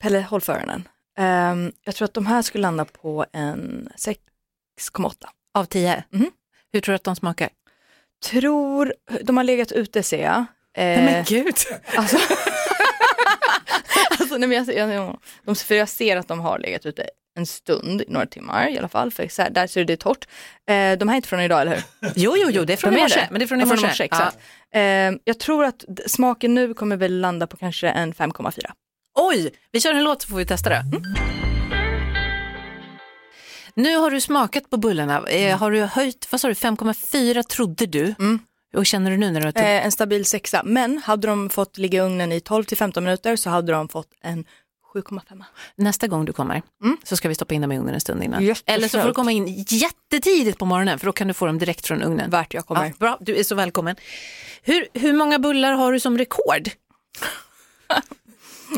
Pelle 0.00 0.20
håll 0.20 0.40
Ehm, 1.22 1.72
jag 1.84 1.94
tror 1.94 2.04
att 2.06 2.14
de 2.14 2.26
här 2.26 2.42
skulle 2.42 2.62
landa 2.62 2.84
på 2.84 3.26
en 3.32 3.88
6,8. 3.96 5.12
Av 5.54 5.64
tio? 5.64 6.04
Mhm. 6.10 6.30
Hur 6.72 6.80
tror 6.80 6.92
du 6.92 6.96
att 6.96 7.04
de 7.04 7.16
smakar? 7.16 7.48
Tror, 8.24 8.94
de 9.22 9.36
har 9.36 9.44
legat 9.44 9.72
ute 9.72 10.02
ser 10.02 10.22
jag. 10.22 10.38
Eh, 10.76 11.04
men 11.04 11.24
gud! 11.24 11.54
Alltså, 11.96 12.16
alltså 14.20 14.36
nej, 14.36 14.48
men 14.48 14.64
jag, 14.64 14.76
jag, 14.76 14.94
jag, 14.94 15.18
de, 15.44 15.54
för 15.54 15.74
jag 15.74 15.88
ser 15.88 16.16
att 16.16 16.28
de 16.28 16.40
har 16.40 16.58
legat 16.58 16.86
ute 16.86 17.06
en 17.34 17.46
stund, 17.46 18.02
några 18.08 18.26
timmar 18.26 18.68
i 18.68 18.78
alla 18.78 18.88
fall, 18.88 19.10
för 19.10 19.28
så 19.28 19.42
här, 19.42 19.50
där 19.50 19.66
ser 19.66 19.84
det 19.84 19.96
torrt. 19.96 20.28
Eh, 20.68 20.98
de 20.98 21.08
här 21.08 21.12
är 21.12 21.16
inte 21.16 21.28
från 21.28 21.40
idag, 21.40 21.60
eller 21.60 21.74
hur? 21.74 21.82
Jo, 22.16 22.34
jo, 22.36 22.48
jo, 22.50 22.64
det 22.64 22.72
är 22.72 22.76
från 22.76 22.92
De 22.94 22.98
i 22.98 23.02
morse. 23.02 23.26
Men 23.30 23.38
det 23.38 23.44
är 23.44 23.46
från 23.46 23.60
i 23.60 23.62
Ja, 23.62 23.66
morse. 23.68 24.04
exakt. 24.04 24.38
Eh, 24.74 24.82
jag 25.24 25.38
tror 25.40 25.64
att 25.64 25.84
smaken 26.06 26.54
nu 26.54 26.74
kommer 26.74 26.96
väl 26.96 27.20
landa 27.20 27.46
på 27.46 27.56
kanske 27.56 27.88
en 27.88 28.14
5,4. 28.14 28.70
Oj, 29.14 29.50
vi 29.72 29.80
kör 29.80 29.94
en 29.94 30.04
låt 30.04 30.22
så 30.22 30.28
får 30.28 30.36
vi 30.36 30.46
testa 30.46 30.70
det. 30.70 30.84
Nu 33.74 33.96
har 33.96 34.10
du 34.10 34.20
smakat 34.20 34.70
på 34.70 34.76
bullarna. 34.76 35.28
Eh, 35.28 35.58
har 35.58 35.70
du 35.70 35.80
höjt, 35.82 36.28
vad 36.30 36.40
sa 36.40 36.48
du, 36.48 36.54
5,4 36.54 37.42
trodde 37.42 37.86
du? 37.86 38.14
Mm. 38.18 38.38
Och 38.76 38.86
känner 38.86 39.10
du 39.10 39.16
nu 39.16 39.30
när 39.30 39.40
du 39.40 39.46
har? 39.46 39.56
Eh, 39.66 39.84
en 39.86 39.92
stabil 39.92 40.24
sexa, 40.24 40.62
men 40.64 40.98
hade 40.98 41.26
de 41.28 41.50
fått 41.50 41.78
ligga 41.78 41.98
i 41.98 42.00
ugnen 42.06 42.32
i 42.32 42.40
12 42.40 42.64
till 42.64 42.76
15 42.76 43.04
minuter 43.04 43.36
så 43.36 43.50
hade 43.50 43.72
de 43.72 43.88
fått 43.88 44.08
en 44.22 44.44
7,5. 44.94 45.44
Nästa 45.76 46.06
gång 46.06 46.24
du 46.24 46.32
kommer 46.32 46.62
Mm. 46.84 46.96
så 47.04 47.16
ska 47.16 47.28
vi 47.28 47.34
stoppa 47.34 47.54
in 47.54 47.60
dem 47.62 47.72
i 47.72 47.78
ugnen 47.78 47.94
en 47.94 48.00
stund 48.00 48.22
innan. 48.24 48.44
Jättesnällt. 48.44 48.78
Eller 48.78 48.88
så 48.88 49.00
får 49.00 49.08
du 49.08 49.14
komma 49.14 49.32
in 49.32 49.64
jättetidigt 49.68 50.58
på 50.58 50.64
morgonen 50.64 50.98
för 50.98 51.06
då 51.06 51.12
kan 51.12 51.28
du 51.28 51.34
få 51.34 51.46
dem 51.46 51.58
direkt 51.58 51.86
från 51.86 52.02
ugnen. 52.02 52.30
Värt 52.30 52.54
jag 52.54 52.66
kommer. 52.66 52.84
Ja, 52.86 52.92
bra, 52.98 53.18
du 53.20 53.36
är 53.36 53.44
så 53.44 53.54
välkommen. 53.54 53.96
Hur, 54.62 54.86
hur 54.94 55.12
många 55.12 55.38
bullar 55.38 55.72
har 55.72 55.92
du 55.92 56.00
som 56.00 56.18
rekord? 56.18 56.68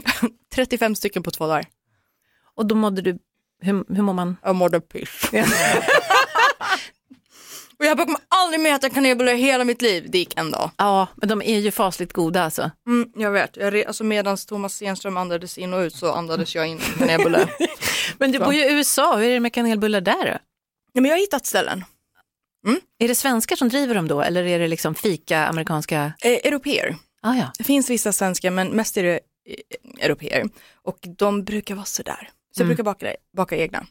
35 0.54 0.94
stycken 0.96 1.22
på 1.22 1.30
två 1.30 1.46
dagar. 1.46 1.66
Och 2.54 2.66
då 2.66 2.74
mådde 2.74 3.02
du, 3.02 3.18
hur, 3.60 3.94
hur 3.94 4.02
mår 4.02 4.12
man? 4.12 4.36
Jag 4.42 4.56
mådde 4.56 4.80
piss. 4.80 5.30
Och 7.78 7.84
jag 7.84 7.98
kommer 7.98 8.16
aldrig 8.28 8.60
mer 8.60 8.74
äta 8.74 8.90
kanelbullar 8.90 9.32
i 9.32 9.36
hela 9.36 9.64
mitt 9.64 9.82
liv. 9.82 10.06
Det 10.08 10.18
gick 10.18 10.38
en 10.38 10.50
dag. 10.50 10.70
Ja, 10.76 11.06
men 11.16 11.28
de 11.28 11.42
är 11.42 11.58
ju 11.58 11.70
fasligt 11.70 12.12
goda 12.12 12.42
alltså. 12.44 12.70
Mm, 12.86 13.08
jag 13.16 13.30
vet, 13.30 13.56
jag 13.56 13.74
re- 13.74 13.86
alltså 13.86 14.04
medan 14.04 14.36
Thomas 14.36 14.74
Stenström 14.74 15.16
andades 15.16 15.58
in 15.58 15.72
och 15.74 15.78
ut 15.80 15.94
så 15.94 16.12
andades 16.12 16.54
jag 16.54 16.66
in 16.66 16.78
en 16.78 16.98
kanelbulle. 16.98 17.48
Men 18.18 18.32
du 18.32 18.38
bor 18.38 18.54
ju 18.54 18.64
i 18.64 18.72
USA, 18.72 19.16
hur 19.16 19.24
är 19.28 19.34
det 19.34 19.40
med 19.40 19.52
kanelbullar 19.52 20.00
där 20.00 20.12
då? 20.24 20.38
Nej, 20.94 21.02
men 21.02 21.04
jag 21.04 21.12
har 21.12 21.20
hittat 21.20 21.46
ställen. 21.46 21.84
Är 22.98 23.08
det 23.08 23.14
svenskar 23.14 23.56
som 23.56 23.68
driver 23.68 23.94
dem 23.94 24.08
då 24.08 24.20
eller 24.22 24.44
är 24.44 24.58
det 24.58 24.68
liksom 24.68 24.94
fika 24.94 25.46
amerikanska? 25.46 26.12
Eh, 26.22 26.32
Europeer. 26.32 26.96
Ah, 27.22 27.34
ja. 27.34 27.52
Det 27.58 27.64
finns 27.64 27.90
vissa 27.90 28.12
svenskar 28.12 28.50
men 28.50 28.68
mest 28.68 28.96
är 28.96 29.02
det 29.02 29.20
europeer. 30.00 30.44
Och 30.82 30.98
de 31.02 31.44
brukar 31.44 31.74
vara 31.74 31.84
sådär. 31.84 32.30
Så 32.56 32.60
jag 32.60 32.64
Mm. 32.64 32.68
brukar 32.76 32.84
baka, 32.84 33.14
baka 33.36 33.56
egna. 33.56 33.86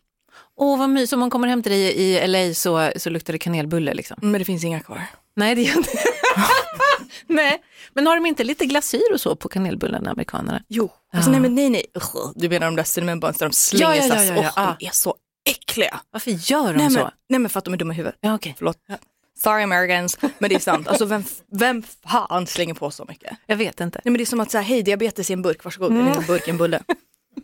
Åh 0.58 0.80
vad 0.80 0.90
mysigt, 0.90 1.14
om 1.14 1.20
man 1.20 1.30
kommer 1.30 1.48
hem 1.48 1.64
till 1.64 1.72
dig 1.72 1.82
i 2.02 2.28
LA 2.28 2.54
så, 2.54 2.92
så 2.96 3.10
luktar 3.10 3.34
det 3.34 3.40
kanelbulle 3.40 3.94
liksom. 3.94 4.18
Men 4.22 4.34
det 4.40 4.46
finns 4.46 4.64
inga 4.64 4.80
kvar. 4.80 5.02
Nej 5.36 5.56
det 5.56 5.62
gör 5.62 5.78
inte 5.78 5.90
Nej, 7.28 7.62
men 7.94 8.08
har 8.08 8.16
de 8.16 8.26
inte 8.26 8.44
lite 8.44 8.66
glasyr 8.66 9.14
och 9.14 9.22
så 9.22 9.36
på 9.36 9.50
kanelbullarna 9.50 10.12
amerikanerna? 10.12 10.64
Jo. 10.68 10.92
Alltså 11.14 11.30
Ja. 11.30 11.32
nej 11.32 11.42
men 11.42 11.56
nej 11.56 11.70
nej. 11.70 11.86
Du 12.36 12.50
menar 12.50 12.66
de 12.68 12.76
där 12.76 12.84
cinnamon 12.84 13.20
där 13.20 13.34
de 13.40 13.52
slänger 13.54 13.86
Ja, 13.86 13.96
ja, 13.96 14.16
ja, 14.16 14.24
ja, 14.24 14.34
ja. 14.44 14.52
Åh, 14.58 14.76
de 14.80 14.86
är 14.86 14.92
så 14.92 15.16
äckliga. 15.50 16.00
Varför 16.12 16.32
gör 16.32 16.74
de 16.74 16.78
Nej 16.78 16.90
så? 16.92 17.00
men, 17.00 17.12
nej 17.30 17.40
men 17.40 17.50
för 17.50 17.60
att 17.60 17.66
de 17.66 17.74
är 17.74 17.78
dumma 17.78 17.94
i 17.94 17.98
huvudet. 17.98 18.18
Ja, 18.22 18.36
okej. 18.36 18.56
Förlåt. 18.58 18.78
Sorry 19.38 19.64
Americans, 19.64 20.18
men 20.40 20.50
det 20.50 20.56
är 20.56 20.60
sant. 20.60 20.88
Alltså 20.88 21.06
vem, 21.06 21.24
vem 21.52 21.84
fan 22.08 22.48
slänger 22.48 22.74
på 22.74 22.92
så 22.92 23.06
mycket? 23.08 23.38
Jag 23.46 23.56
vet 23.56 23.80
inte. 23.80 24.02
Nej 24.04 24.12
men 24.12 24.18
det 24.18 24.24
är 24.24 24.26
som 24.26 24.40
att 24.40 24.52
säga, 24.52 24.62
hej 24.62 24.84
diabetes 24.84 25.30
i 25.30 25.34
en 25.34 25.42
burk, 25.42 25.64
varsågod, 25.64 25.92
Mm. 25.92 26.08
eller 26.08 26.18
en 26.22 26.26
burk, 26.26 26.48
en 26.48 26.58
bulle. 26.58 26.82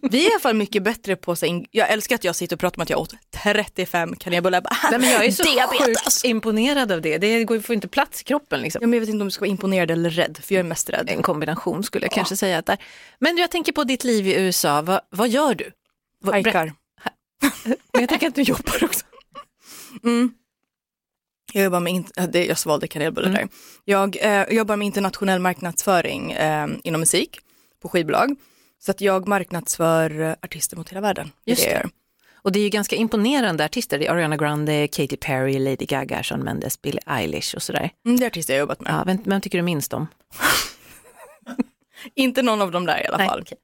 Vi 0.01 0.25
är 0.25 0.29
i 0.29 0.31
alla 0.33 0.39
fall 0.39 0.55
mycket 0.55 0.83
bättre 0.83 1.15
på, 1.15 1.35
så 1.35 1.45
in- 1.45 1.65
jag 1.71 1.89
älskar 1.89 2.15
att 2.15 2.23
jag 2.23 2.35
sitter 2.35 2.55
och 2.55 2.59
pratar 2.59 2.77
om 2.79 2.83
att 2.83 2.89
jag 2.89 2.99
åt 2.99 3.13
35 3.43 4.15
kanelbullar. 4.15 4.55
Jag 4.57 4.63
bara, 4.63 4.75
Nej, 4.91 4.99
men 4.99 5.09
jag 5.09 5.25
är 5.25 5.31
så 5.31 5.43
diabetes. 5.43 6.25
imponerad 6.25 6.91
av 6.91 7.01
det. 7.01 7.17
Det 7.17 7.43
går- 7.43 7.59
får 7.59 7.75
inte 7.75 7.87
plats 7.87 8.21
i 8.21 8.23
kroppen 8.23 8.61
liksom. 8.61 8.81
Ja, 8.81 8.87
men 8.87 8.93
jag 8.93 8.99
vet 9.01 9.09
inte 9.09 9.21
om 9.21 9.27
du 9.27 9.31
ska 9.31 9.41
vara 9.41 9.49
imponerad 9.49 9.91
eller 9.91 10.09
rädd, 10.09 10.37
för 10.43 10.55
jag 10.55 10.59
är 10.59 10.63
mest 10.63 10.89
rädd. 10.89 11.09
En 11.09 11.21
kombination 11.21 11.83
skulle 11.83 12.05
jag 12.05 12.11
kanske 12.11 12.35
säga. 12.35 12.57
Att 12.57 12.65
där. 12.65 12.77
Men 13.19 13.37
jag 13.37 13.51
tänker 13.51 13.71
på 13.71 13.83
ditt 13.83 14.03
liv 14.03 14.27
i 14.27 14.33
USA, 14.35 14.81
vad, 14.81 15.01
vad 15.09 15.29
gör 15.29 15.55
du? 15.55 15.71
Hajkar. 16.31 16.73
Men 17.63 18.01
jag 18.01 18.09
tänker 18.09 18.27
att 18.27 18.35
du 18.35 18.41
jobbar 18.41 18.83
också. 18.83 19.05
Mm. 20.03 20.31
Jag 21.53 21.63
jobbar 21.63 21.79
med, 21.79 22.03
jag 22.35 22.57
svalde 22.57 22.87
kanelbullar 22.87 23.29
Mm. 23.29 23.39
där. 23.41 23.49
Jag 23.85 24.17
eh, 24.21 24.55
jobbar 24.57 24.75
med 24.75 24.85
internationell 24.85 25.39
marknadsföring 25.39 26.31
eh, 26.31 26.67
inom 26.83 26.99
musik 27.01 27.39
på 27.81 27.89
skivbolag. 27.89 28.35
Så 28.79 28.91
att 28.91 29.01
jag 29.01 29.27
marknadsför 29.27 30.35
artister 30.41 30.77
mot 30.77 30.89
hela 30.89 31.01
världen. 31.01 31.31
Just 31.45 31.63
det. 31.63 31.89
Och 32.41 32.51
det 32.51 32.59
är 32.59 32.63
ju 32.63 32.69
ganska 32.69 32.95
imponerande 32.95 33.65
artister. 33.65 33.99
Det 33.99 34.07
är 34.07 34.11
Ariana 34.11 34.37
Grande, 34.37 34.87
Katy 34.87 35.17
Perry, 35.17 35.59
Lady 35.59 35.85
Gaga, 35.85 36.23
Shawn 36.23 36.39
Mendes, 36.43 36.81
Billie 36.81 36.99
Eilish 37.05 37.55
och 37.55 37.61
sådär. 37.61 37.89
Mm, 38.05 38.17
det 38.19 38.25
är 38.25 38.27
artister 38.27 38.53
jag 38.53 38.59
jobbat 38.59 38.81
med. 38.81 38.93
Ja, 38.93 39.03
vem, 39.05 39.17
vem 39.25 39.41
tycker 39.41 39.57
du 39.57 39.61
minst 39.61 39.93
om? 39.93 40.07
Inte 42.15 42.41
någon 42.41 42.61
av 42.61 42.71
dem 42.71 42.85
där 42.85 43.03
i 43.03 43.07
alla 43.07 43.17
Nej, 43.17 43.27
fall. 43.27 43.39
okej. 43.41 43.57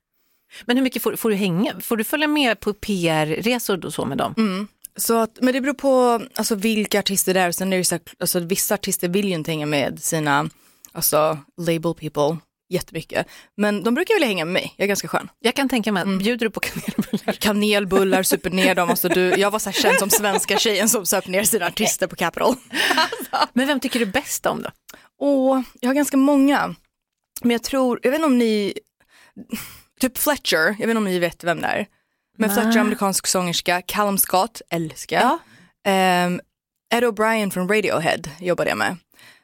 Men 0.65 0.77
hur 0.77 0.83
mycket 0.83 1.01
får, 1.01 1.15
får 1.15 1.29
du 1.29 1.35
hänga? 1.35 1.73
Får 1.81 1.97
du 1.97 2.03
följa 2.03 2.27
med 2.27 2.59
på 2.59 2.73
PR-resor 2.73 3.85
och 3.85 3.93
så 3.93 4.05
med 4.05 4.17
dem? 4.17 4.33
Mm. 4.37 4.67
Så 4.97 5.17
att, 5.19 5.37
men 5.41 5.53
det 5.53 5.61
beror 5.61 5.73
på 5.73 6.21
alltså, 6.35 6.55
vilka 6.55 6.99
artister 6.99 7.33
det 7.33 7.39
är. 7.39 7.51
Sen 7.51 7.73
är 7.73 7.77
det 7.77 7.83
så, 7.85 7.99
alltså, 8.19 8.39
vissa 8.39 8.73
artister 8.75 9.07
vill 9.09 9.27
ju 9.27 9.33
inte 9.35 9.51
hänga 9.51 9.65
med 9.65 10.03
sina 10.03 10.49
alltså, 10.91 11.37
label 11.61 11.93
people 11.93 12.37
jättemycket. 12.69 13.27
Men 13.57 13.83
de 13.83 13.93
brukar 13.93 14.13
vilja 14.13 14.27
hänga 14.27 14.45
med 14.45 14.53
mig, 14.53 14.73
jag 14.77 14.83
är 14.83 14.87
ganska 14.87 15.07
skön. 15.07 15.29
Jag 15.39 15.55
kan 15.55 15.69
tänka 15.69 15.91
mig, 15.91 16.03
Mm. 16.03 16.17
bjuder 16.17 16.45
du 16.45 16.49
på 16.49 16.59
kanelbullar? 16.59 17.33
Kanelbullar, 17.33 18.23
super 18.33 18.49
ner 18.49 18.75
dem. 18.75 18.89
Alltså, 18.89 19.09
du, 19.09 19.21
jag 19.29 19.51
var 19.51 19.59
så 19.59 19.69
här 19.69 19.81
känd 19.81 19.99
som 19.99 20.09
svenska 20.09 20.57
tjejen 20.57 20.89
som 20.89 21.05
söp 21.05 21.27
ner 21.27 21.43
sina 21.43 21.65
artister 21.67 22.07
på 22.07 22.15
Capitol. 22.15 22.55
Men 23.53 23.67
vem 23.67 23.79
tycker 23.79 23.99
du 23.99 24.05
bäst 24.05 24.45
om 24.45 24.61
då? 24.61 24.69
Och 25.25 25.63
jag 25.79 25.89
har 25.89 25.93
ganska 25.93 26.17
många. 26.17 26.75
Men 27.41 27.51
jag 27.51 27.63
tror, 27.63 27.99
jag 28.03 28.11
vet 28.11 28.17
inte 28.17 28.25
om 28.25 28.37
ni, 28.37 28.73
typ 30.01 30.17
Fletcher, 30.17 30.57
jag 30.57 30.73
vet 30.77 30.81
inte 30.89 30.97
om 30.97 31.03
ni 31.05 31.19
vet 31.19 31.43
vem 31.43 31.61
det 31.61 31.67
är. 31.67 31.87
Men. 32.35 32.49
Fletcher, 32.49 32.77
amerikansk 32.79 33.27
sångerska, 33.27 33.81
Callum 33.81 34.17
Scott, 34.17 34.61
älskar. 34.69 35.21
Ja. 35.21 35.39
Ehm, 35.91 36.41
Ed 36.93 37.03
O'Brien 37.03 37.49
från 37.51 37.67
Radiohead 37.69 38.21
jobbade 38.39 38.69
jag 38.69 38.77
med. 38.77 38.97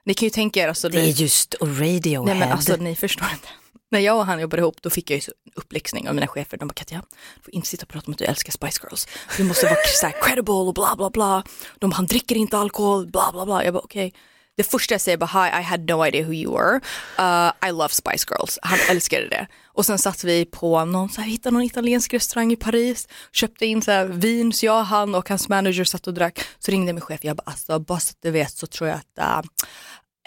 Ni 0.05 0.13
kan 0.13 0.25
ju 0.25 0.29
tänka 0.29 0.59
er, 0.63 0.67
alltså, 0.67 0.89
Det 0.89 0.97
är 0.99 1.03
ni, 1.03 1.09
just 1.11 1.55
Radiohead. 1.61 2.25
nej 2.25 2.35
men 2.39 2.51
alltså 2.51 2.75
ni 2.75 2.95
förstår 2.95 3.27
inte. 3.33 3.47
När 3.91 3.99
jag 3.99 4.17
och 4.17 4.25
han 4.25 4.39
jobbade 4.39 4.61
ihop 4.61 4.81
då 4.81 4.89
fick 4.89 5.09
jag 5.11 5.19
ju 5.19 5.31
uppläxning 5.55 6.09
av 6.09 6.15
mina 6.15 6.27
chefer. 6.27 6.57
De 6.57 6.67
bara 6.67 6.73
Katja, 6.73 7.01
du 7.35 7.43
får 7.43 7.53
inte 7.55 7.67
sitta 7.67 7.83
och 7.83 7.89
prata 7.89 8.07
om 8.07 8.13
att 8.13 8.17
du 8.19 8.25
älskar 8.25 8.51
Spice 8.51 8.79
Girls. 8.83 9.07
Du 9.37 9.43
måste 9.43 9.65
vara 9.65 9.75
så 9.99 10.05
här 10.05 10.15
credible 10.21 10.53
och 10.53 10.73
bla 10.73 10.95
bla 10.97 11.09
bla. 11.09 11.43
De 11.79 11.89
bara, 11.89 11.95
han 11.95 12.05
dricker 12.05 12.35
inte 12.35 12.57
alkohol, 12.57 13.07
bla 13.07 13.29
bla 13.31 13.45
bla. 13.45 13.63
Jag 13.65 13.73
bara 13.73 13.83
okej. 13.83 14.13
Det 14.57 14.63
första 14.63 14.93
jag 14.93 15.01
säger 15.01 15.17
bara 15.17 15.43
hi, 15.45 15.59
I 15.59 15.63
had 15.63 15.89
no 15.89 16.05
idea 16.05 16.25
who 16.25 16.33
you 16.33 16.57
were. 16.57 16.75
Uh, 17.19 17.69
I 17.69 17.71
love 17.71 17.89
Spice 17.89 18.25
Girls. 18.29 18.59
Han 18.61 18.79
älskade 18.89 19.27
det. 19.29 19.47
Och 19.73 19.85
sen 19.85 19.99
satt 19.99 20.23
vi 20.23 20.45
på 20.45 20.85
någon, 20.85 21.09
så 21.09 21.21
här, 21.21 21.27
hittade 21.29 21.53
någon 21.53 21.63
italiensk 21.63 22.13
restaurang 22.13 22.51
i 22.51 22.55
Paris, 22.55 23.07
köpte 23.31 23.65
in 23.65 23.81
så 23.81 23.91
här, 23.91 24.05
vin, 24.05 24.53
så 24.53 24.65
jag, 24.65 24.83
han 24.83 25.15
och 25.15 25.29
hans 25.29 25.49
manager 25.49 25.83
satt 25.83 26.07
och 26.07 26.13
drack. 26.13 26.39
Så 26.59 26.71
ringde 26.71 26.93
min 26.93 27.01
chef, 27.01 27.23
jag 27.23 27.35
bara 27.37 27.43
alltså 27.45 27.79
bara 27.79 27.99
så 27.99 28.11
att 28.11 28.17
du 28.21 28.31
vet 28.31 28.51
så 28.51 28.67
tror 28.67 28.89
jag 28.89 28.97
att 29.17 29.43
uh, 29.45 29.49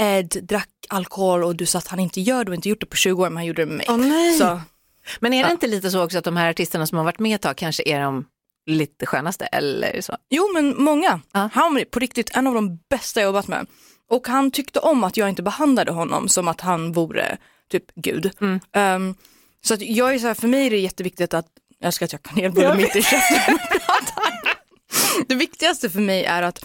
Ed 0.01 0.29
drack 0.43 0.69
alkohol 0.89 1.45
och 1.45 1.57
du 1.57 1.67
sa 1.67 1.79
att 1.79 1.89
han 1.89 2.01
inte 2.01 2.21
gör 2.21 2.45
det 2.45 2.51
och 2.51 2.55
inte 2.55 2.69
gjort 2.69 2.81
det 2.81 2.87
på 2.87 2.97
20 2.97 3.23
år 3.23 3.29
men 3.31 3.37
han 3.37 3.47
gjorde 3.47 3.63
det 3.63 3.67
med 3.73 3.77
mig. 3.99 4.09
Nej. 4.09 4.39
Så, 4.39 4.61
Men 5.21 5.33
är 5.33 5.43
det 5.43 5.49
Ja. 5.49 5.53
inte 5.53 5.67
lite 5.67 5.91
så 5.91 6.05
också 6.05 6.19
att 6.19 6.25
de 6.25 6.37
här 6.37 6.51
artisterna 6.51 6.87
som 6.87 6.99
har 6.99 7.05
varit 7.05 7.19
med 7.19 7.35
ett 7.35 7.43
tag 7.43 7.57
kanske 7.57 7.83
är 7.87 8.01
de 8.01 8.25
lite 8.67 9.07
skönaste 9.07 9.45
eller 9.47 10.01
så? 10.01 10.17
jo 10.31 10.51
men 10.55 10.83
många. 10.83 11.21
Ja. 11.33 11.49
Han 11.53 11.75
var 11.75 11.85
på 11.85 11.99
riktigt 11.99 12.31
en 12.37 12.47
av 12.47 12.55
de 12.55 12.77
bästa 12.91 13.21
jag 13.21 13.27
jobbat 13.27 13.49
med. 13.49 13.67
Och 14.11 14.29
han 14.29 14.51
tyckte 14.51 14.79
om 14.79 15.05
att 15.05 15.17
jag 15.17 15.29
inte 15.29 15.43
behandlade 15.43 15.93
honom 15.93 16.29
som 16.29 16.49
att 16.49 16.61
han 16.61 16.93
vore 16.93 17.37
typ 17.71 17.85
gud. 17.95 18.31
Mm. 18.41 18.61
Ehm, 18.73 19.15
Så 19.65 19.75
att 19.75 19.83
jag 19.83 20.15
är 20.15 20.19
så 20.19 20.27
här, 20.27 20.35
för 20.35 20.49
mig 20.49 20.67
är 20.67 20.71
det 20.71 20.79
jätteviktigt 20.79 21.35
att, 21.35 21.47
jag 21.79 21.95
ska 21.95 22.05
att 22.05 22.13
jag 22.13 22.23
kanelbulle 22.23 22.75
mitt 22.75 22.97
i 22.97 23.03
käften. 23.03 23.59
det 25.29 25.35
viktigaste 25.35 25.91
för 25.91 26.01
mig 26.01 26.25
är 26.25 26.43
att 26.43 26.65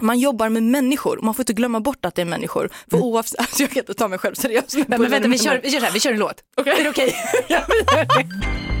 man 0.00 0.18
jobbar 0.18 0.48
med 0.48 0.62
människor, 0.62 1.18
man 1.22 1.34
får 1.34 1.42
inte 1.42 1.52
glömma 1.52 1.80
bort 1.80 2.04
att 2.04 2.14
det 2.14 2.22
är 2.22 2.26
människor. 2.26 2.70
För 2.90 3.00
oavsett, 3.00 3.40
alltså 3.40 3.62
jag 3.62 3.70
kan 3.70 3.80
inte 3.80 3.94
ta 3.94 4.08
mig 4.08 4.18
själv 4.18 4.34
seriöst. 4.34 4.74
Men, 4.74 5.00
men 5.00 5.10
vänta, 5.10 5.28
vi 5.28 5.38
kör, 5.38 5.60
vi 5.62 5.70
kör 5.70 5.80
här, 5.80 5.90
vi 5.92 6.00
kör 6.00 6.12
en 6.12 6.18
låt. 6.18 6.44
Okej. 6.56 6.80
Är 6.80 6.84
det 6.84 6.90
okej? 6.90 7.14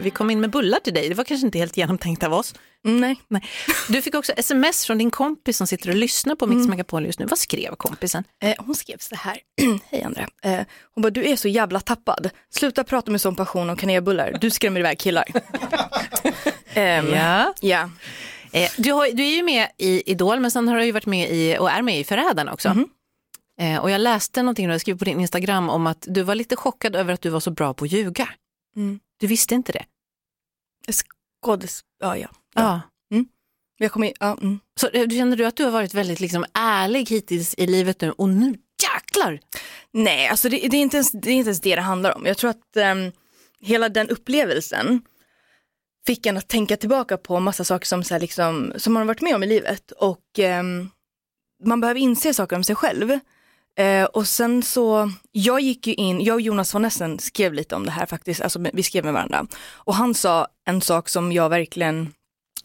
vi 0.00 0.10
kom 0.10 0.30
in 0.30 0.40
med 0.40 0.50
bullar 0.50 0.78
till 0.80 0.94
dig, 0.94 1.08
det 1.08 1.14
var 1.14 1.24
kanske 1.24 1.46
inte 1.46 1.58
helt 1.58 1.76
genomtänkt 1.76 2.22
av 2.22 2.32
oss. 2.34 2.54
Mm, 2.86 3.00
nej. 3.00 3.20
Nej. 3.28 3.42
Du 3.88 4.02
fick 4.02 4.14
också 4.14 4.32
sms 4.36 4.86
från 4.86 4.98
din 4.98 5.10
kompis 5.10 5.56
som 5.56 5.66
sitter 5.66 5.88
och 5.88 5.94
lyssnar 5.96 6.34
på 6.34 6.46
Mix 6.46 6.68
Megapol 6.68 7.06
just 7.06 7.18
nu. 7.18 7.26
Vad 7.26 7.38
skrev 7.38 7.74
kompisen? 7.76 8.24
Eh, 8.42 8.54
hon 8.58 8.74
skrev 8.74 8.96
så 8.98 9.14
här, 9.14 9.38
hej 9.90 10.02
Andra. 10.02 10.28
Eh, 10.42 10.60
hon 10.94 11.02
bara, 11.02 11.10
du 11.10 11.24
är 11.28 11.36
så 11.36 11.48
jävla 11.48 11.80
tappad. 11.80 12.30
Sluta 12.50 12.84
prata 12.84 13.10
med 13.10 13.20
sån 13.20 13.36
passion 13.36 13.70
om 13.70 13.76
kanelbullar, 13.76 14.38
du 14.40 14.50
skrämmer 14.50 14.80
iväg 14.80 14.98
killar. 14.98 15.24
Ehm, 16.74 17.06
Ja. 17.08 17.54
ja. 17.60 17.90
Eh, 18.52 18.70
du, 18.76 18.92
har, 18.92 19.08
du 19.12 19.22
är 19.26 19.36
ju 19.36 19.42
med 19.42 19.68
i 19.78 20.10
Idol 20.10 20.40
men 20.40 20.50
sen 20.50 20.68
har 20.68 20.78
du 20.78 20.84
ju 20.84 20.92
varit 20.92 21.06
med 21.06 21.30
i, 21.30 21.56
och 21.58 21.70
är 21.70 21.82
med 21.82 22.00
i 22.00 22.04
Förrädarna 22.04 22.52
också. 22.52 22.76
Eh, 23.60 23.76
och 23.78 23.90
jag 23.90 24.00
läste 24.00 24.42
någonting 24.42 24.68
du 24.68 24.78
skrivit 24.78 24.98
på 24.98 25.04
din 25.04 25.20
Instagram 25.20 25.70
om 25.70 25.86
att 25.86 26.04
du 26.08 26.22
var 26.22 26.34
lite 26.34 26.56
chockad 26.56 26.96
över 26.96 27.14
att 27.14 27.20
du 27.20 27.30
var 27.30 27.40
så 27.40 27.50
bra 27.50 27.74
på 27.74 27.84
att 27.84 27.92
ljuga. 27.92 28.28
Mm. 28.76 29.00
Du 29.18 29.26
visste 29.26 29.54
inte 29.54 29.72
det? 29.72 29.84
Skådis, 30.92 31.84
ja 32.00 32.16
ja. 32.16 32.28
Ja. 32.54 32.80
Jag 33.78 33.92
kommer, 33.92 34.12
ja, 34.20 34.38
mm. 34.42 34.58
Så 34.80 34.88
eh, 34.88 35.08
du 35.08 35.16
känner 35.16 35.36
du 35.36 35.44
att 35.44 35.56
du 35.56 35.64
har 35.64 35.70
varit 35.70 35.94
väldigt 35.94 36.20
liksom, 36.20 36.44
ärlig 36.54 37.08
hittills 37.08 37.54
i 37.58 37.66
livet 37.66 38.00
nu 38.00 38.10
och 38.10 38.28
nu 38.28 38.54
jäklar! 38.82 39.40
Nej, 39.92 40.28
alltså 40.28 40.48
det, 40.48 40.56
det, 40.56 40.76
är 40.76 40.80
inte 40.80 40.96
ens, 40.96 41.12
det 41.12 41.30
är 41.30 41.34
inte 41.34 41.48
ens 41.48 41.60
det 41.60 41.74
det 41.74 41.82
handlar 41.82 42.16
om. 42.16 42.26
Jag 42.26 42.36
tror 42.36 42.50
att 42.50 42.76
ehm, 42.76 43.12
hela 43.60 43.88
den 43.88 44.08
upplevelsen 44.08 45.02
fick 46.06 46.26
en 46.26 46.36
att 46.36 46.48
tänka 46.48 46.76
tillbaka 46.76 47.16
på 47.16 47.40
massa 47.40 47.64
saker 47.64 47.86
som, 47.86 48.04
så 48.04 48.18
liksom, 48.18 48.72
som 48.76 48.92
man 48.92 49.00
har 49.00 49.06
varit 49.06 49.20
med 49.20 49.34
om 49.34 49.42
i 49.42 49.46
livet 49.46 49.90
och 49.90 50.38
ehm, 50.38 50.90
man 51.64 51.80
behöver 51.80 52.00
inse 52.00 52.34
saker 52.34 52.56
om 52.56 52.64
sig 52.64 52.74
själv. 52.74 53.18
Eh, 53.78 54.04
och 54.04 54.28
sen 54.28 54.62
så, 54.62 55.10
jag 55.32 55.60
gick 55.60 55.86
ju 55.86 55.94
in, 55.94 56.20
jag 56.20 56.34
och 56.34 56.40
Jonas 56.40 56.74
von 56.74 56.84
Essen 56.84 57.18
skrev 57.18 57.52
lite 57.52 57.74
om 57.76 57.84
det 57.84 57.90
här 57.90 58.06
faktiskt, 58.06 58.40
alltså 58.40 58.58
vi 58.72 58.82
skrev 58.82 59.04
med 59.04 59.12
varandra. 59.12 59.46
Och 59.70 59.94
han 59.94 60.14
sa 60.14 60.48
en 60.64 60.80
sak 60.80 61.08
som 61.08 61.32
jag 61.32 61.48
verkligen, 61.48 62.12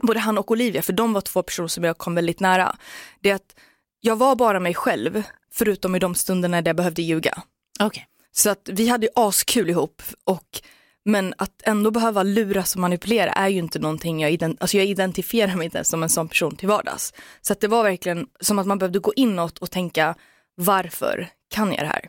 både 0.01 0.19
han 0.19 0.37
och 0.37 0.51
Olivia, 0.51 0.81
för 0.81 0.93
de 0.93 1.13
var 1.13 1.21
två 1.21 1.43
personer 1.43 1.67
som 1.67 1.83
jag 1.83 1.97
kom 1.97 2.15
väldigt 2.15 2.39
nära. 2.39 2.75
Det 3.21 3.29
är 3.29 3.35
att 3.35 3.55
jag 4.01 4.15
var 4.15 4.35
bara 4.35 4.59
mig 4.59 4.73
själv, 4.73 5.23
förutom 5.53 5.95
i 5.95 5.99
de 5.99 6.15
stunderna 6.15 6.61
där 6.61 6.69
jag 6.69 6.75
behövde 6.75 7.01
ljuga. 7.01 7.41
Okej. 7.79 8.07
Så 8.31 8.49
att 8.49 8.69
vi 8.71 8.87
hade 8.87 9.05
ju 9.05 9.11
askul 9.15 9.69
ihop 9.69 10.01
och 10.23 10.61
men 11.05 11.33
att 11.37 11.61
ändå 11.63 11.91
behöva 11.91 12.23
luras 12.23 12.75
och 12.75 12.81
manipulera 12.81 13.31
är 13.31 13.47
ju 13.47 13.59
inte 13.59 13.79
någonting 13.79 14.21
jag, 14.21 14.31
ident- 14.31 14.57
alltså 14.59 14.77
jag 14.77 14.85
identifierar 14.85 15.55
mig 15.55 15.65
inte 15.65 15.83
som 15.83 16.03
en 16.03 16.09
sån 16.09 16.27
person 16.27 16.55
till 16.55 16.67
vardags. 16.67 17.13
Så 17.41 17.53
att 17.53 17.59
det 17.59 17.67
var 17.67 17.83
verkligen 17.83 18.27
som 18.39 18.59
att 18.59 18.67
man 18.67 18.77
behövde 18.77 18.99
gå 18.99 19.13
inåt 19.15 19.57
och 19.57 19.71
tänka 19.71 20.15
varför 20.55 21.27
kan 21.49 21.71
jag 21.73 21.79
det 21.83 21.87
här? 21.87 22.07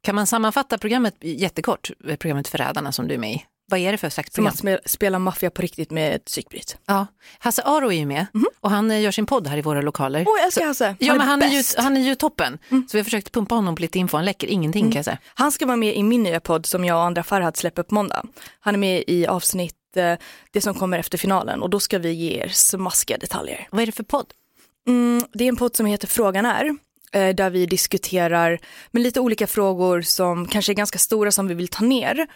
Kan 0.00 0.14
man 0.14 0.26
sammanfatta 0.26 0.78
programmet 0.78 1.14
jättekort, 1.20 1.90
eh, 2.08 2.16
programmet 2.16 2.48
Förrädarna 2.48 2.92
som 2.92 3.08
du 3.08 3.14
är 3.14 3.18
med 3.18 3.32
i? 3.32 3.44
Vad 3.70 3.80
är 3.80 3.92
det 3.92 3.98
för 3.98 4.10
slags 4.10 4.34
Som 4.34 4.44
program? 4.44 4.78
att 4.84 4.90
spela, 4.90 5.18
maffia 5.18 5.50
på 5.50 5.62
riktigt 5.62 5.90
med 5.90 6.14
ett 6.16 6.24
psykbryt. 6.24 6.76
Ja. 6.86 7.06
Hasse 7.38 7.62
Aro 7.64 7.92
är 7.92 7.96
ju 7.96 8.06
med 8.06 8.26
och 8.60 8.70
han 8.70 8.90
eh, 8.90 9.00
gör 9.00 9.10
sin 9.10 9.26
podd 9.26 9.46
här 9.46 9.58
i 9.58 9.62
våra 9.62 9.80
lokaler. 9.82 10.24
Åh 10.28 10.34
jag 10.38 10.44
älskar 10.46 10.66
Hasse, 10.66 10.96
Ja, 10.98 11.14
men 11.14 11.28
han 11.28 11.42
är, 11.42 11.48
ju, 11.48 11.56
bäst. 11.58 11.74
Mm. 11.78 11.84
han 11.84 11.96
är 11.96 12.00
ju 12.00 12.14
toppen. 12.14 12.58
Så 12.68 12.76
vi 12.92 12.98
har 12.98 13.04
försökt 13.04 13.32
pumpa 13.32 13.54
honom 13.54 13.74
på 13.74 13.82
lite 13.82 13.98
info, 13.98 14.16
han 14.16 14.24
läcker 14.24 14.46
ingenting 14.46 14.84
kan 14.84 14.96
jag 14.96 15.04
säga. 15.04 15.18
Han 15.34 15.52
ska 15.52 15.66
vara 15.66 15.76
med 15.76 15.96
i 15.96 16.02
min 16.02 16.22
nya 16.22 16.40
podd 16.40 16.66
som 16.66 16.84
jag 16.84 16.96
och 16.96 17.02
andra 17.04 17.22
Farhad 17.22 17.56
släpper 17.56 17.82
på 17.82 17.94
måndag. 17.94 18.22
Han 18.60 18.74
är 18.74 18.78
med 18.78 19.04
i 19.06 19.26
avsnitt, 19.26 19.74
eh, 19.96 20.14
det 20.50 20.60
som 20.60 20.74
kommer 20.74 20.98
efter 20.98 21.18
finalen 21.18 21.62
och 21.62 21.70
då 21.70 21.80
ska 21.80 21.98
vi 21.98 22.12
ge 22.12 22.42
er 22.42 22.48
smaskiga 22.48 23.18
detaljer. 23.18 23.68
Vad 23.70 23.82
är 23.82 23.86
det 23.86 23.92
för 23.92 24.02
podd? 24.04 24.26
Mm, 24.86 25.24
det 25.32 25.44
är 25.44 25.48
en 25.48 25.56
podd 25.56 25.76
som 25.76 25.86
heter 25.86 26.06
Frågan 26.08 26.46
är, 26.46 26.76
där 27.18 27.50
vi 27.50 27.66
diskuterar 27.66 28.58
med 28.90 29.02
lite 29.02 29.20
olika 29.20 29.46
frågor 29.46 30.02
som 30.02 30.48
kanske 30.48 30.72
är 30.72 30.74
ganska 30.74 30.98
stora 30.98 31.32
som 31.32 31.48
vi 31.48 31.54
vill 31.54 31.68
ta 31.68 31.84
ner. 31.84 32.26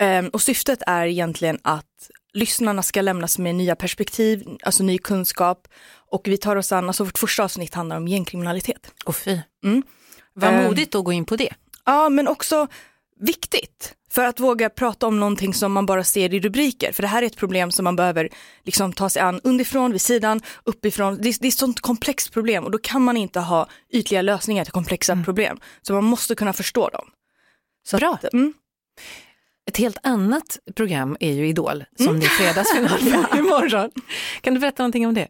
Eh, 0.00 0.26
och 0.26 0.42
syftet 0.42 0.82
är 0.86 1.06
egentligen 1.06 1.58
att 1.62 2.10
lyssnarna 2.32 2.82
ska 2.82 3.00
lämnas 3.00 3.38
med 3.38 3.54
nya 3.54 3.76
perspektiv, 3.76 4.48
alltså 4.62 4.82
ny 4.82 4.98
kunskap. 4.98 5.68
Och 6.10 6.22
vi 6.28 6.36
tar 6.38 6.56
oss 6.56 6.72
an, 6.72 6.88
alltså 6.88 7.04
vårt 7.04 7.18
första 7.18 7.44
avsnitt 7.44 7.74
handlar 7.74 7.96
om 7.96 8.08
gängkriminalitet. 8.08 8.92
Oh, 9.06 9.12
fy. 9.12 9.38
Mm. 9.64 9.82
Vad 10.32 10.54
Eh, 10.54 10.62
modigt 10.62 10.94
att 10.94 11.04
gå 11.04 11.12
in 11.12 11.24
på 11.24 11.36
det. 11.36 11.54
Ja, 11.84 12.08
men 12.08 12.28
också 12.28 12.66
viktigt 13.20 13.94
för 14.16 14.24
att 14.24 14.40
våga 14.40 14.70
prata 14.70 15.06
om 15.06 15.20
någonting 15.20 15.54
som 15.54 15.72
man 15.72 15.86
bara 15.86 16.04
ser 16.04 16.34
i 16.34 16.40
rubriker. 16.40 16.92
För 16.92 17.02
det 17.02 17.08
här 17.08 17.22
är 17.22 17.26
ett 17.26 17.36
problem 17.36 17.70
som 17.70 17.84
man 17.84 17.96
behöver 17.96 18.28
liksom 18.64 18.92
ta 18.92 19.08
sig 19.08 19.22
an 19.22 19.40
underifrån, 19.44 19.92
vid 19.92 20.00
sidan, 20.00 20.40
uppifrån. 20.64 21.18
Det 21.22 21.28
är, 21.28 21.36
det 21.40 21.46
är 21.46 21.48
ett 21.48 21.58
sånt 21.58 21.80
komplext 21.80 22.32
problem 22.32 22.64
och 22.64 22.70
då 22.70 22.78
kan 22.78 23.02
man 23.02 23.16
inte 23.16 23.40
ha 23.40 23.68
ytliga 23.92 24.22
lösningar 24.22 24.64
till 24.64 24.72
komplexa 24.72 25.22
problem. 25.24 25.60
Så 25.82 25.92
man 25.92 26.04
måste 26.04 26.34
kunna 26.34 26.52
förstå 26.52 26.88
dem. 26.88 27.08
Så 27.88 27.96
Bra. 27.96 28.18
Att, 28.22 28.34
mm. 28.34 28.54
Ett 29.68 29.76
helt 29.76 29.98
annat 30.02 30.58
program 30.74 31.16
är 31.20 31.32
ju 31.32 31.48
Idol, 31.48 31.84
som 31.96 32.06
Mm. 32.08 32.20
det 32.20 32.26
är 32.26 32.30
fredagsfinal 32.30 32.98
på 33.30 33.36
imorgon. 33.38 33.90
Kan 34.40 34.54
du 34.54 34.60
berätta 34.60 34.82
någonting 34.82 35.06
om 35.06 35.14
det? 35.14 35.28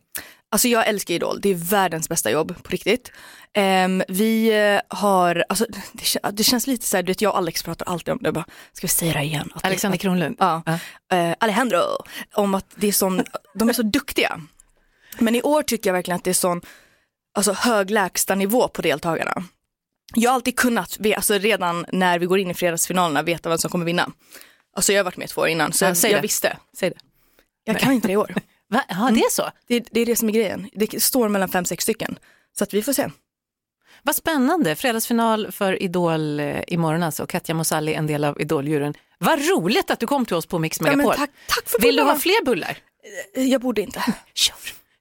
Alltså 0.51 0.69
jag 0.69 0.87
älskar 0.89 1.15
Idol, 1.15 1.41
det 1.41 1.49
är 1.49 1.55
världens 1.55 2.09
bästa 2.09 2.31
jobb 2.31 2.63
på 2.63 2.71
riktigt. 2.71 3.13
Ehm, 3.55 4.03
vi 4.09 4.49
eh, 4.75 4.81
har, 4.99 5.45
alltså 5.49 5.67
det, 5.93 6.31
det 6.33 6.45
känns 6.45 6.67
lite 6.67 6.87
så 6.87 6.97
här, 6.97 7.03
du 7.03 7.11
vet 7.11 7.21
jag 7.21 7.31
och 7.33 7.39
Alex 7.39 7.63
pratar 7.63 7.87
alltid 7.87 8.13
om 8.13 8.19
det, 8.23 8.33
bara, 8.33 8.45
ska 8.73 8.85
vi 8.85 8.89
säga 8.89 9.13
det 9.13 9.23
igen? 9.23 9.51
Att 9.55 9.63
det- 9.63 9.69
Alexander 9.69 9.97
att- 9.97 10.03
Kronlund. 10.03 10.37
Ja. 10.39 10.63
Eh, 11.13 11.35
Alejandro, 11.41 11.81
om 12.35 12.55
att 12.55 12.67
det 12.75 12.87
är 12.89 12.93
sån, 12.93 13.23
de 13.55 13.69
är 13.69 13.73
så 13.73 13.83
duktiga. 13.83 14.41
Men 15.19 15.35
i 15.35 15.43
år 15.43 15.63
tycker 15.63 15.91
jag 15.91 15.95
verkligen 15.95 16.17
att 16.17 16.25
det 16.25 16.31
är 16.31 16.35
sån 16.35 16.61
alltså, 17.35 17.53
hög 17.53 17.91
lägstanivå 17.91 18.69
på 18.69 18.83
deltagarna. 18.83 19.45
Jag 20.15 20.31
har 20.31 20.35
alltid 20.35 20.57
kunnat, 20.57 20.99
alltså 21.17 21.35
redan 21.39 21.87
när 21.93 22.19
vi 22.19 22.27
går 22.27 22.39
in 22.39 22.51
i 22.51 22.55
fredagsfinalerna, 22.55 23.23
veta 23.23 23.49
vem 23.49 23.59
som 23.59 23.71
kommer 23.71 23.85
vinna. 23.85 24.11
Alltså 24.77 24.93
jag 24.93 24.99
har 24.99 25.05
varit 25.05 25.17
med 25.17 25.29
två 25.29 25.41
år 25.41 25.49
innan, 25.49 25.73
så 25.73 25.85
Ja, 25.85 25.89
jag, 25.89 25.97
jag 26.11 26.19
det. 26.19 26.23
visste. 26.23 26.57
Säg 26.79 26.91
det. 26.91 26.97
Jag 27.65 27.79
kan 27.79 27.93
inte 27.93 28.07
det 28.09 28.13
i 28.13 28.17
år. 28.17 28.35
Va? 28.77 28.85
Ja, 28.89 29.11
det 29.15 29.21
är 29.21 29.31
så. 29.31 29.51
Det, 29.67 29.81
det 29.91 30.01
är 30.01 30.07
det 30.07 30.17
som 30.17 30.29
är 30.29 30.33
grejen. 30.33 30.71
Det 30.73 31.03
står 31.03 31.29
mellan 31.29 31.49
fem, 31.49 31.65
sex 31.65 31.83
stycken. 31.83 32.19
Så 32.59 32.65
att 32.65 32.75
vi 32.75 32.83
får 32.83 32.93
se. 32.93 33.11
Vad 34.03 34.15
spännande, 34.15 34.77
fredagsfinal 34.77 35.53
för 35.53 35.83
Idol 35.83 36.41
eh, 36.41 36.61
imorgon 36.67 37.03
alltså. 37.03 37.27
Katja 37.27 37.55
Mosalli, 37.55 37.95
en 37.95 38.07
del 38.07 38.25
av 38.25 38.41
Idoljuryn. 38.41 38.95
Vad 39.19 39.39
roligt 39.49 39.91
att 39.91 40.01
du 40.01 40.07
kom 40.07 40.27
till 40.27 40.37
oss 40.37 40.47
på 40.47 40.59
Mix 40.59 40.79
Ja, 40.81 40.85
Megapol. 40.85 41.07
men 41.09 41.17
tack, 41.17 41.31
tack 41.49 41.69
för 41.69 41.79
Vill 41.83 41.97
du 41.97 42.03
ha 42.03 42.17
fler 42.19 42.45
bullar? 42.45 42.79
Jag 43.35 43.61
borde 43.61 43.83
inte. 43.83 44.01
Kör, 44.35 44.55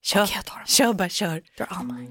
kör, 0.03 0.23
Okej, 0.23 0.33
jag 0.35 0.45
tar 0.45 0.55
dem. 0.55 0.65
kör 0.67 0.93
bara 0.93 1.09
kör. 1.09 1.41
Dra 1.57 1.65
av 1.65 1.85
mig. 1.85 2.07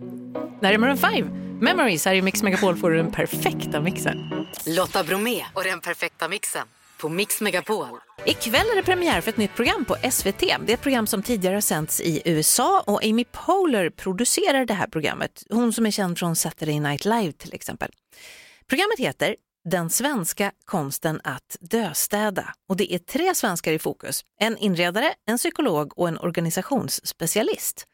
Det 0.61 0.67
här 0.67 0.75
är 0.75 0.79
Maroon 0.79 0.99
5, 0.99 1.59
Memories. 1.61 2.05
Här 2.05 2.15
i 2.15 2.23
Mix 2.23 2.43
Megapol 2.43 2.77
får 2.77 2.91
du 2.91 2.97
den 2.97 3.13
perfekta 3.13 3.81
mixen. 3.81 4.47
Lotta 4.67 5.05
Bromé 5.05 5.45
och 5.55 5.65
den 5.65 5.81
perfekta 5.81 6.29
mixen 6.29 6.67
på 7.05 7.09
Mix 7.09 7.41
Megapol. 7.41 7.89
Ikväll 8.27 8.67
är 8.73 8.77
det 8.77 8.83
premiär 8.83 9.21
för 9.21 9.31
ett 9.31 9.37
nytt 9.37 9.55
program 9.55 9.85
på 9.85 9.97
SVT. 10.11 10.39
Det 10.41 10.53
är 10.53 10.75
ett 10.75 10.81
program 10.81 11.07
som 11.07 11.23
tidigare 11.23 11.55
har 11.55 11.61
sänts 11.61 12.01
i 12.01 12.23
USA 12.25 12.85
och 12.87 13.05
Amy 13.05 13.25
Poehler 13.25 13.91
producerar 13.91 14.65
det 14.65 14.75
här 14.75 14.87
programmet. 14.87 15.43
Hon 15.51 15.73
som 15.73 15.87
är 15.87 15.91
känd 15.91 16.19
från 16.19 16.37
Saturday 16.37 16.81
Night 16.81 17.05
Live 17.05 17.33
till 17.33 17.55
exempel. 17.55 17.91
Programmet 18.67 18.99
heter 18.99 19.37
Den 19.71 19.91
svenska 19.91 20.53
konsten 20.65 21.21
att 21.25 21.57
döstäda 21.61 22.55
och 22.69 22.77
det 22.77 22.95
är 22.95 22.99
tre 22.99 23.35
svenskar 23.35 23.73
i 23.73 23.79
fokus. 23.79 24.25
En 24.41 24.57
inredare, 24.57 25.15
en 25.27 25.39
psykolog 25.39 25.99
och 25.99 26.09
en 26.09 26.19
organisationsspecialist. 26.19 27.87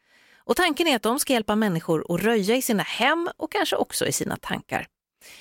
Och 0.45 0.55
tanken 0.55 0.87
är 0.87 0.95
att 0.95 1.03
de 1.03 1.19
ska 1.19 1.33
hjälpa 1.33 1.55
människor 1.55 2.13
att 2.13 2.21
röja 2.21 2.55
i 2.55 2.61
sina 2.61 2.83
hem 2.83 3.29
och 3.37 3.51
kanske 3.51 3.75
också 3.75 4.07
i 4.07 4.11
sina 4.11 4.37
tankar. 4.37 4.87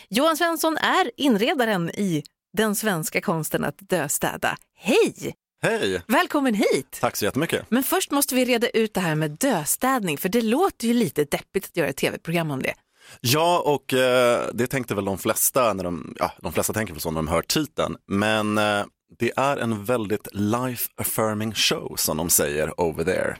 Johan 0.08 0.36
Svensson 0.36 0.76
är 0.76 1.10
inredaren 1.16 1.90
i 1.90 2.22
den 2.52 2.74
svenska 2.74 3.20
konsten 3.20 3.64
att 3.64 3.78
döstäda. 3.78 4.56
Hej! 4.78 5.34
Hej! 5.62 6.02
Välkommen 6.06 6.54
hit! 6.54 6.98
Tack 7.00 7.16
så 7.16 7.24
jättemycket. 7.24 7.66
Men 7.68 7.82
först 7.82 8.10
måste 8.10 8.34
vi 8.34 8.44
reda 8.44 8.68
ut 8.68 8.94
det 8.94 9.00
här 9.00 9.14
med 9.14 9.30
döstädning, 9.30 10.18
för 10.18 10.28
det 10.28 10.42
låter 10.42 10.86
ju 10.86 10.94
lite 10.94 11.24
deppigt 11.24 11.64
att 11.64 11.76
göra 11.76 11.88
ett 11.88 11.96
tv-program 11.96 12.50
om 12.50 12.62
det. 12.62 12.74
Ja, 13.20 13.62
och 13.66 13.94
eh, 13.94 14.48
det 14.54 14.66
tänkte 14.66 14.94
väl 14.94 15.04
de 15.04 15.18
flesta 15.18 15.72
när 15.72 15.84
de, 15.84 16.14
ja, 16.18 16.32
de 16.38 16.52
flesta 16.52 16.72
tänker 16.72 16.92
väl 16.94 17.00
så 17.00 17.10
när 17.10 17.18
de 17.18 17.28
hör 17.28 17.42
titeln. 17.42 17.96
Men 18.06 18.58
eh, 18.58 18.84
det 19.18 19.32
är 19.36 19.56
en 19.56 19.84
väldigt 19.84 20.28
life 20.32 20.90
affirming 20.96 21.54
show 21.54 21.96
som 21.96 22.16
de 22.16 22.30
säger 22.30 22.80
over 22.80 23.04
there. 23.04 23.36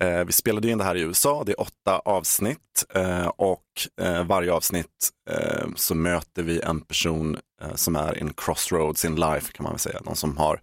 Eh, 0.00 0.24
vi 0.24 0.32
spelade 0.32 0.70
in 0.70 0.78
det 0.78 0.84
här 0.84 0.96
i 0.96 1.00
USA, 1.00 1.44
det 1.46 1.52
är 1.52 1.60
åtta 1.60 1.98
avsnitt 2.04 2.84
eh, 2.94 3.26
och 3.26 3.64
eh, 4.00 4.24
varje 4.24 4.52
avsnitt 4.52 5.10
eh, 5.30 5.66
så 5.76 5.94
möter 5.94 6.42
vi 6.42 6.60
en 6.60 6.80
person 6.80 7.38
eh, 7.62 7.74
som 7.74 7.96
är 7.96 8.18
in 8.18 8.32
crossroads 8.36 9.04
in 9.04 9.16
life 9.16 9.52
kan 9.52 9.64
man 9.64 9.72
väl 9.72 9.78
säga. 9.78 10.00
Någon 10.04 10.16
som 10.16 10.36
har 10.36 10.60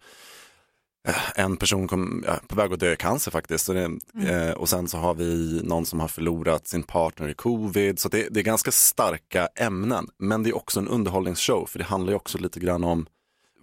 eh, 1.07 1.15
en 1.35 1.57
person 1.57 1.87
kom, 1.87 2.23
ja, 2.27 2.39
på 2.47 2.55
väg 2.55 2.73
att 2.73 2.79
dö 2.79 2.93
i 2.93 2.95
cancer 2.95 3.31
faktiskt. 3.31 3.65
Så 3.65 3.73
det, 3.73 3.91
eh, 4.27 4.51
och 4.51 4.69
sen 4.69 4.87
så 4.87 4.97
har 4.97 5.13
vi 5.13 5.61
någon 5.63 5.85
som 5.85 5.99
har 5.99 6.07
förlorat 6.07 6.67
sin 6.67 6.83
partner 6.83 7.29
i 7.29 7.33
covid. 7.33 7.99
Så 7.99 8.09
det, 8.09 8.27
det 8.31 8.39
är 8.39 8.43
ganska 8.43 8.71
starka 8.71 9.47
ämnen. 9.55 10.07
Men 10.19 10.43
det 10.43 10.49
är 10.49 10.55
också 10.55 10.79
en 10.79 10.87
underhållningsshow 10.87 11.65
för 11.65 11.79
det 11.79 11.85
handlar 11.85 12.11
ju 12.11 12.15
också 12.15 12.37
lite 12.37 12.59
grann 12.59 12.83
om 12.83 13.05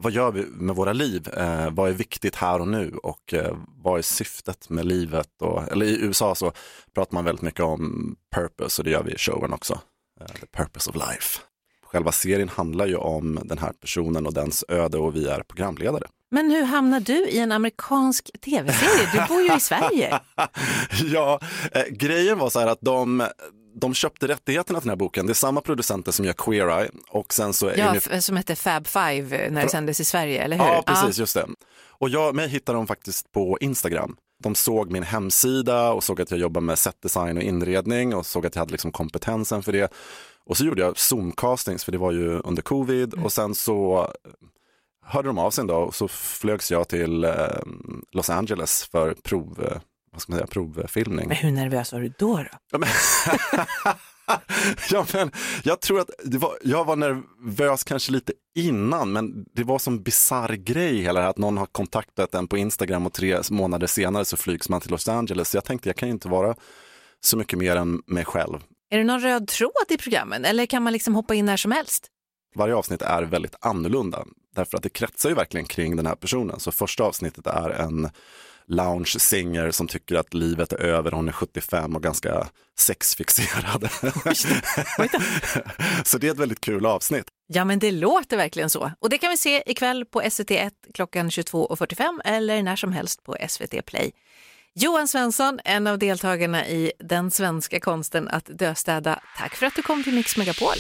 vad 0.04 0.12
gör 0.12 0.30
vi 0.30 0.44
med 0.46 0.76
våra 0.76 0.92
liv? 0.92 1.28
Eh, 1.36 1.70
vad 1.70 1.90
är 1.90 1.94
viktigt 1.94 2.36
här 2.36 2.60
och 2.60 2.68
nu 2.68 2.94
och 3.02 3.34
eh, 3.34 3.56
vad 3.82 3.98
är 3.98 4.02
syftet 4.02 4.70
med 4.70 4.86
livet? 4.86 5.28
Och, 5.40 5.72
eller 5.72 5.86
i 5.86 6.00
USA 6.00 6.34
så 6.34 6.52
pratar 6.94 7.14
man 7.14 7.24
väldigt 7.24 7.42
mycket 7.42 7.60
om 7.60 8.16
purpose 8.34 8.80
och 8.82 8.84
det 8.84 8.90
gör 8.90 9.02
vi 9.02 9.12
i 9.12 9.18
showen 9.18 9.52
också. 9.52 9.80
Eh, 10.20 10.26
the 10.26 10.46
purpose 10.46 10.90
of 10.90 10.96
life. 10.96 11.40
Själva 11.82 12.12
serien 12.12 12.48
handlar 12.48 12.86
ju 12.86 12.96
om 12.96 13.40
den 13.44 13.58
här 13.58 13.72
personen 13.72 14.26
och 14.26 14.34
dens 14.34 14.64
öde 14.68 14.98
och 14.98 15.16
vi 15.16 15.28
är 15.28 15.42
programledare. 15.42 16.04
Men 16.30 16.50
hur 16.50 16.62
hamnar 16.62 17.00
du 17.00 17.28
i 17.28 17.38
en 17.38 17.52
amerikansk 17.52 18.30
tv-serie? 18.40 19.08
Du 19.12 19.34
bor 19.34 19.42
ju 19.42 19.56
i 19.56 19.60
Sverige. 19.60 20.20
ja, 21.04 21.40
eh, 21.72 21.84
grejen 21.90 22.38
var 22.38 22.50
så 22.50 22.60
här 22.60 22.66
att 22.66 22.80
de, 22.80 23.26
de 23.74 23.94
köpte 23.94 24.28
rättigheterna 24.28 24.80
till 24.80 24.86
den 24.86 24.90
här 24.90 24.96
boken. 24.96 25.26
Det 25.26 25.32
är 25.32 25.34
samma 25.34 25.60
producenter 25.60 26.12
som 26.12 26.24
gör 26.24 26.32
Queer 26.32 26.80
Eye 26.80 26.90
och 27.08 27.34
sen 27.34 27.52
så 27.52 27.72
Ja, 27.76 27.90
Amy... 27.90 28.20
som 28.20 28.36
hette 28.36 28.56
Fab 28.56 28.86
Five 28.86 29.50
när 29.50 29.62
det 29.62 29.68
sändes 29.68 30.00
i 30.00 30.04
Sverige, 30.04 30.42
eller 30.42 30.56
hur? 30.56 30.64
Ja, 30.64 30.82
precis, 30.86 31.18
just 31.18 31.34
det. 31.34 31.46
Och 31.88 32.08
jag, 32.08 32.34
mig 32.34 32.48
hittade 32.48 32.78
de 32.78 32.86
faktiskt 32.86 33.32
på 33.32 33.58
Instagram. 33.60 34.16
De 34.42 34.54
såg 34.54 34.90
min 34.92 35.02
hemsida 35.02 35.92
och 35.92 36.04
såg 36.04 36.20
att 36.20 36.30
jag 36.30 36.40
jobbar 36.40 36.60
med 36.60 36.78
setdesign 36.78 37.36
och 37.36 37.42
inredning 37.42 38.14
och 38.14 38.26
såg 38.26 38.46
att 38.46 38.54
jag 38.54 38.60
hade 38.60 38.72
liksom 38.72 38.92
kompetensen 38.92 39.62
för 39.62 39.72
det. 39.72 39.92
Och 40.46 40.56
så 40.56 40.64
gjorde 40.64 40.82
jag 40.82 40.94
Zoom-castings, 40.94 41.84
för 41.84 41.92
det 41.92 41.98
var 41.98 42.12
ju 42.12 42.40
under 42.40 42.62
covid 42.62 43.14
och 43.14 43.32
sen 43.32 43.54
så 43.54 44.08
hörde 45.06 45.28
de 45.28 45.38
av 45.38 45.50
sig 45.50 45.62
en 45.62 45.66
dag 45.66 45.86
och 45.88 45.94
så 45.94 46.08
flögs 46.08 46.70
jag 46.70 46.88
till 46.88 47.24
eh, 47.24 47.32
Los 48.12 48.30
Angeles 48.30 48.88
för 48.92 49.14
prov, 49.14 49.68
eh, 49.70 49.80
vad 50.14 50.22
ska 50.22 50.32
man 50.32 50.38
säga, 50.38 50.46
provfilmning. 50.46 51.28
Men 51.28 51.36
hur 51.36 51.50
nervös 51.50 51.92
var 51.92 52.00
du 52.00 52.12
då? 52.18 52.36
då? 52.36 52.44
Ja, 52.72 52.78
men, 52.78 52.88
ja, 54.90 55.06
men 55.12 55.30
jag 55.64 55.80
tror 55.80 56.00
att 56.00 56.10
var, 56.24 56.58
jag 56.62 56.84
var 56.84 56.96
nervös 56.96 57.84
kanske 57.84 58.12
lite 58.12 58.32
innan, 58.54 59.12
men 59.12 59.44
det 59.54 59.64
var 59.64 59.78
som 59.78 60.02
bizarr 60.02 60.54
grej 60.54 60.96
hela 60.96 61.20
det 61.20 61.24
här 61.24 61.30
att 61.30 61.38
någon 61.38 61.58
har 61.58 61.66
kontaktat 61.66 62.34
en 62.34 62.48
på 62.48 62.58
Instagram 62.58 63.06
och 63.06 63.12
tre 63.12 63.38
månader 63.50 63.86
senare 63.86 64.24
så 64.24 64.36
flygs 64.36 64.68
man 64.68 64.80
till 64.80 64.90
Los 64.90 65.08
Angeles. 65.08 65.50
Så 65.50 65.56
jag 65.56 65.64
tänkte 65.64 65.88
jag 65.88 65.96
kan 65.96 66.08
ju 66.08 66.12
inte 66.12 66.28
vara 66.28 66.54
så 67.20 67.36
mycket 67.36 67.58
mer 67.58 67.76
än 67.76 68.02
mig 68.06 68.24
själv. 68.24 68.58
Är 68.90 68.98
det 68.98 69.04
någon 69.04 69.20
röd 69.20 69.48
tråd 69.48 69.70
i 69.88 69.96
programmen 69.96 70.44
eller 70.44 70.66
kan 70.66 70.82
man 70.82 70.92
liksom 70.92 71.14
hoppa 71.14 71.34
in 71.34 71.44
när 71.44 71.56
som 71.56 71.72
helst? 71.72 72.06
Varje 72.54 72.74
avsnitt 72.74 73.02
är 73.02 73.22
väldigt 73.22 73.56
annorlunda 73.60 74.24
därför 74.54 74.76
att 74.76 74.82
det 74.82 74.88
kretsar 74.88 75.28
ju 75.28 75.34
verkligen 75.34 75.66
kring 75.66 75.96
den 75.96 76.06
här 76.06 76.14
personen. 76.14 76.60
Så 76.60 76.72
första 76.72 77.04
avsnittet 77.04 77.46
är 77.46 77.70
en 77.70 78.10
lounge 78.68 79.20
singer 79.20 79.70
som 79.70 79.88
tycker 79.88 80.16
att 80.16 80.34
livet 80.34 80.72
är 80.72 80.78
över, 80.78 81.10
hon 81.10 81.28
är 81.28 81.32
75 81.32 81.96
och 81.96 82.02
ganska 82.02 82.48
sexfixerad. 82.78 83.88
så 86.04 86.18
det 86.18 86.28
är 86.28 86.32
ett 86.32 86.38
väldigt 86.38 86.60
kul 86.60 86.86
avsnitt. 86.86 87.26
Ja, 87.46 87.64
men 87.64 87.78
det 87.78 87.90
låter 87.90 88.36
verkligen 88.36 88.70
så. 88.70 88.90
Och 89.00 89.10
det 89.10 89.18
kan 89.18 89.30
vi 89.30 89.36
se 89.36 89.62
ikväll 89.66 90.04
på 90.04 90.22
SVT1 90.22 90.70
klockan 90.94 91.30
22.45 91.30 92.20
eller 92.24 92.62
när 92.62 92.76
som 92.76 92.92
helst 92.92 93.22
på 93.22 93.36
SVT 93.48 93.86
Play. 93.86 94.12
Johan 94.74 95.08
Svensson, 95.08 95.58
en 95.64 95.86
av 95.86 95.98
deltagarna 95.98 96.68
i 96.68 96.92
Den 96.98 97.30
svenska 97.30 97.80
konsten 97.80 98.28
att 98.28 98.46
döstäda. 98.46 99.20
Tack 99.38 99.54
för 99.54 99.66
att 99.66 99.74
du 99.76 99.82
kom 99.82 100.04
till 100.04 100.14
Mix 100.14 100.36
Megapol. 100.36 100.74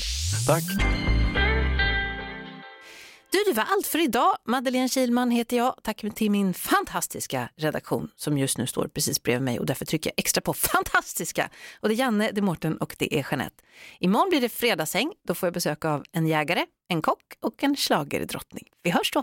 Tack. 0.46 1.13
Du, 3.34 3.44
det 3.46 3.52
var 3.52 3.64
allt 3.64 3.86
för 3.86 3.98
idag. 3.98 4.36
Madeleine 4.44 4.88
Kilman 4.88 5.30
heter 5.30 5.56
jag. 5.56 5.74
Tack 5.82 6.04
till 6.14 6.30
min 6.30 6.54
fantastiska 6.54 7.48
redaktion 7.56 8.10
som 8.16 8.38
just 8.38 8.58
nu 8.58 8.66
står 8.66 8.88
precis 8.88 9.22
bredvid 9.22 9.44
mig 9.44 9.60
och 9.60 9.66
därför 9.66 9.84
trycker 9.84 10.10
jag 10.10 10.14
extra 10.16 10.40
på 10.40 10.52
fantastiska. 10.52 11.50
Och 11.80 11.88
det 11.88 11.94
är 11.94 11.96
Janne, 11.96 12.30
det 12.32 12.40
är 12.40 12.42
Mårten 12.42 12.76
och 12.76 12.96
det 12.98 13.14
är 13.14 13.26
Jeanette. 13.30 13.64
Imorgon 14.00 14.28
blir 14.30 14.40
det 14.40 14.48
fredagshäng. 14.48 15.12
Då 15.28 15.34
får 15.34 15.46
jag 15.46 15.54
besök 15.54 15.84
av 15.84 16.04
en 16.12 16.26
jägare, 16.26 16.66
en 16.88 17.02
kock 17.02 17.22
och 17.40 17.64
en 17.64 17.76
schlagerdrottning. 17.76 18.68
Vi 18.82 18.90
hörs 18.90 19.10
då. 19.12 19.22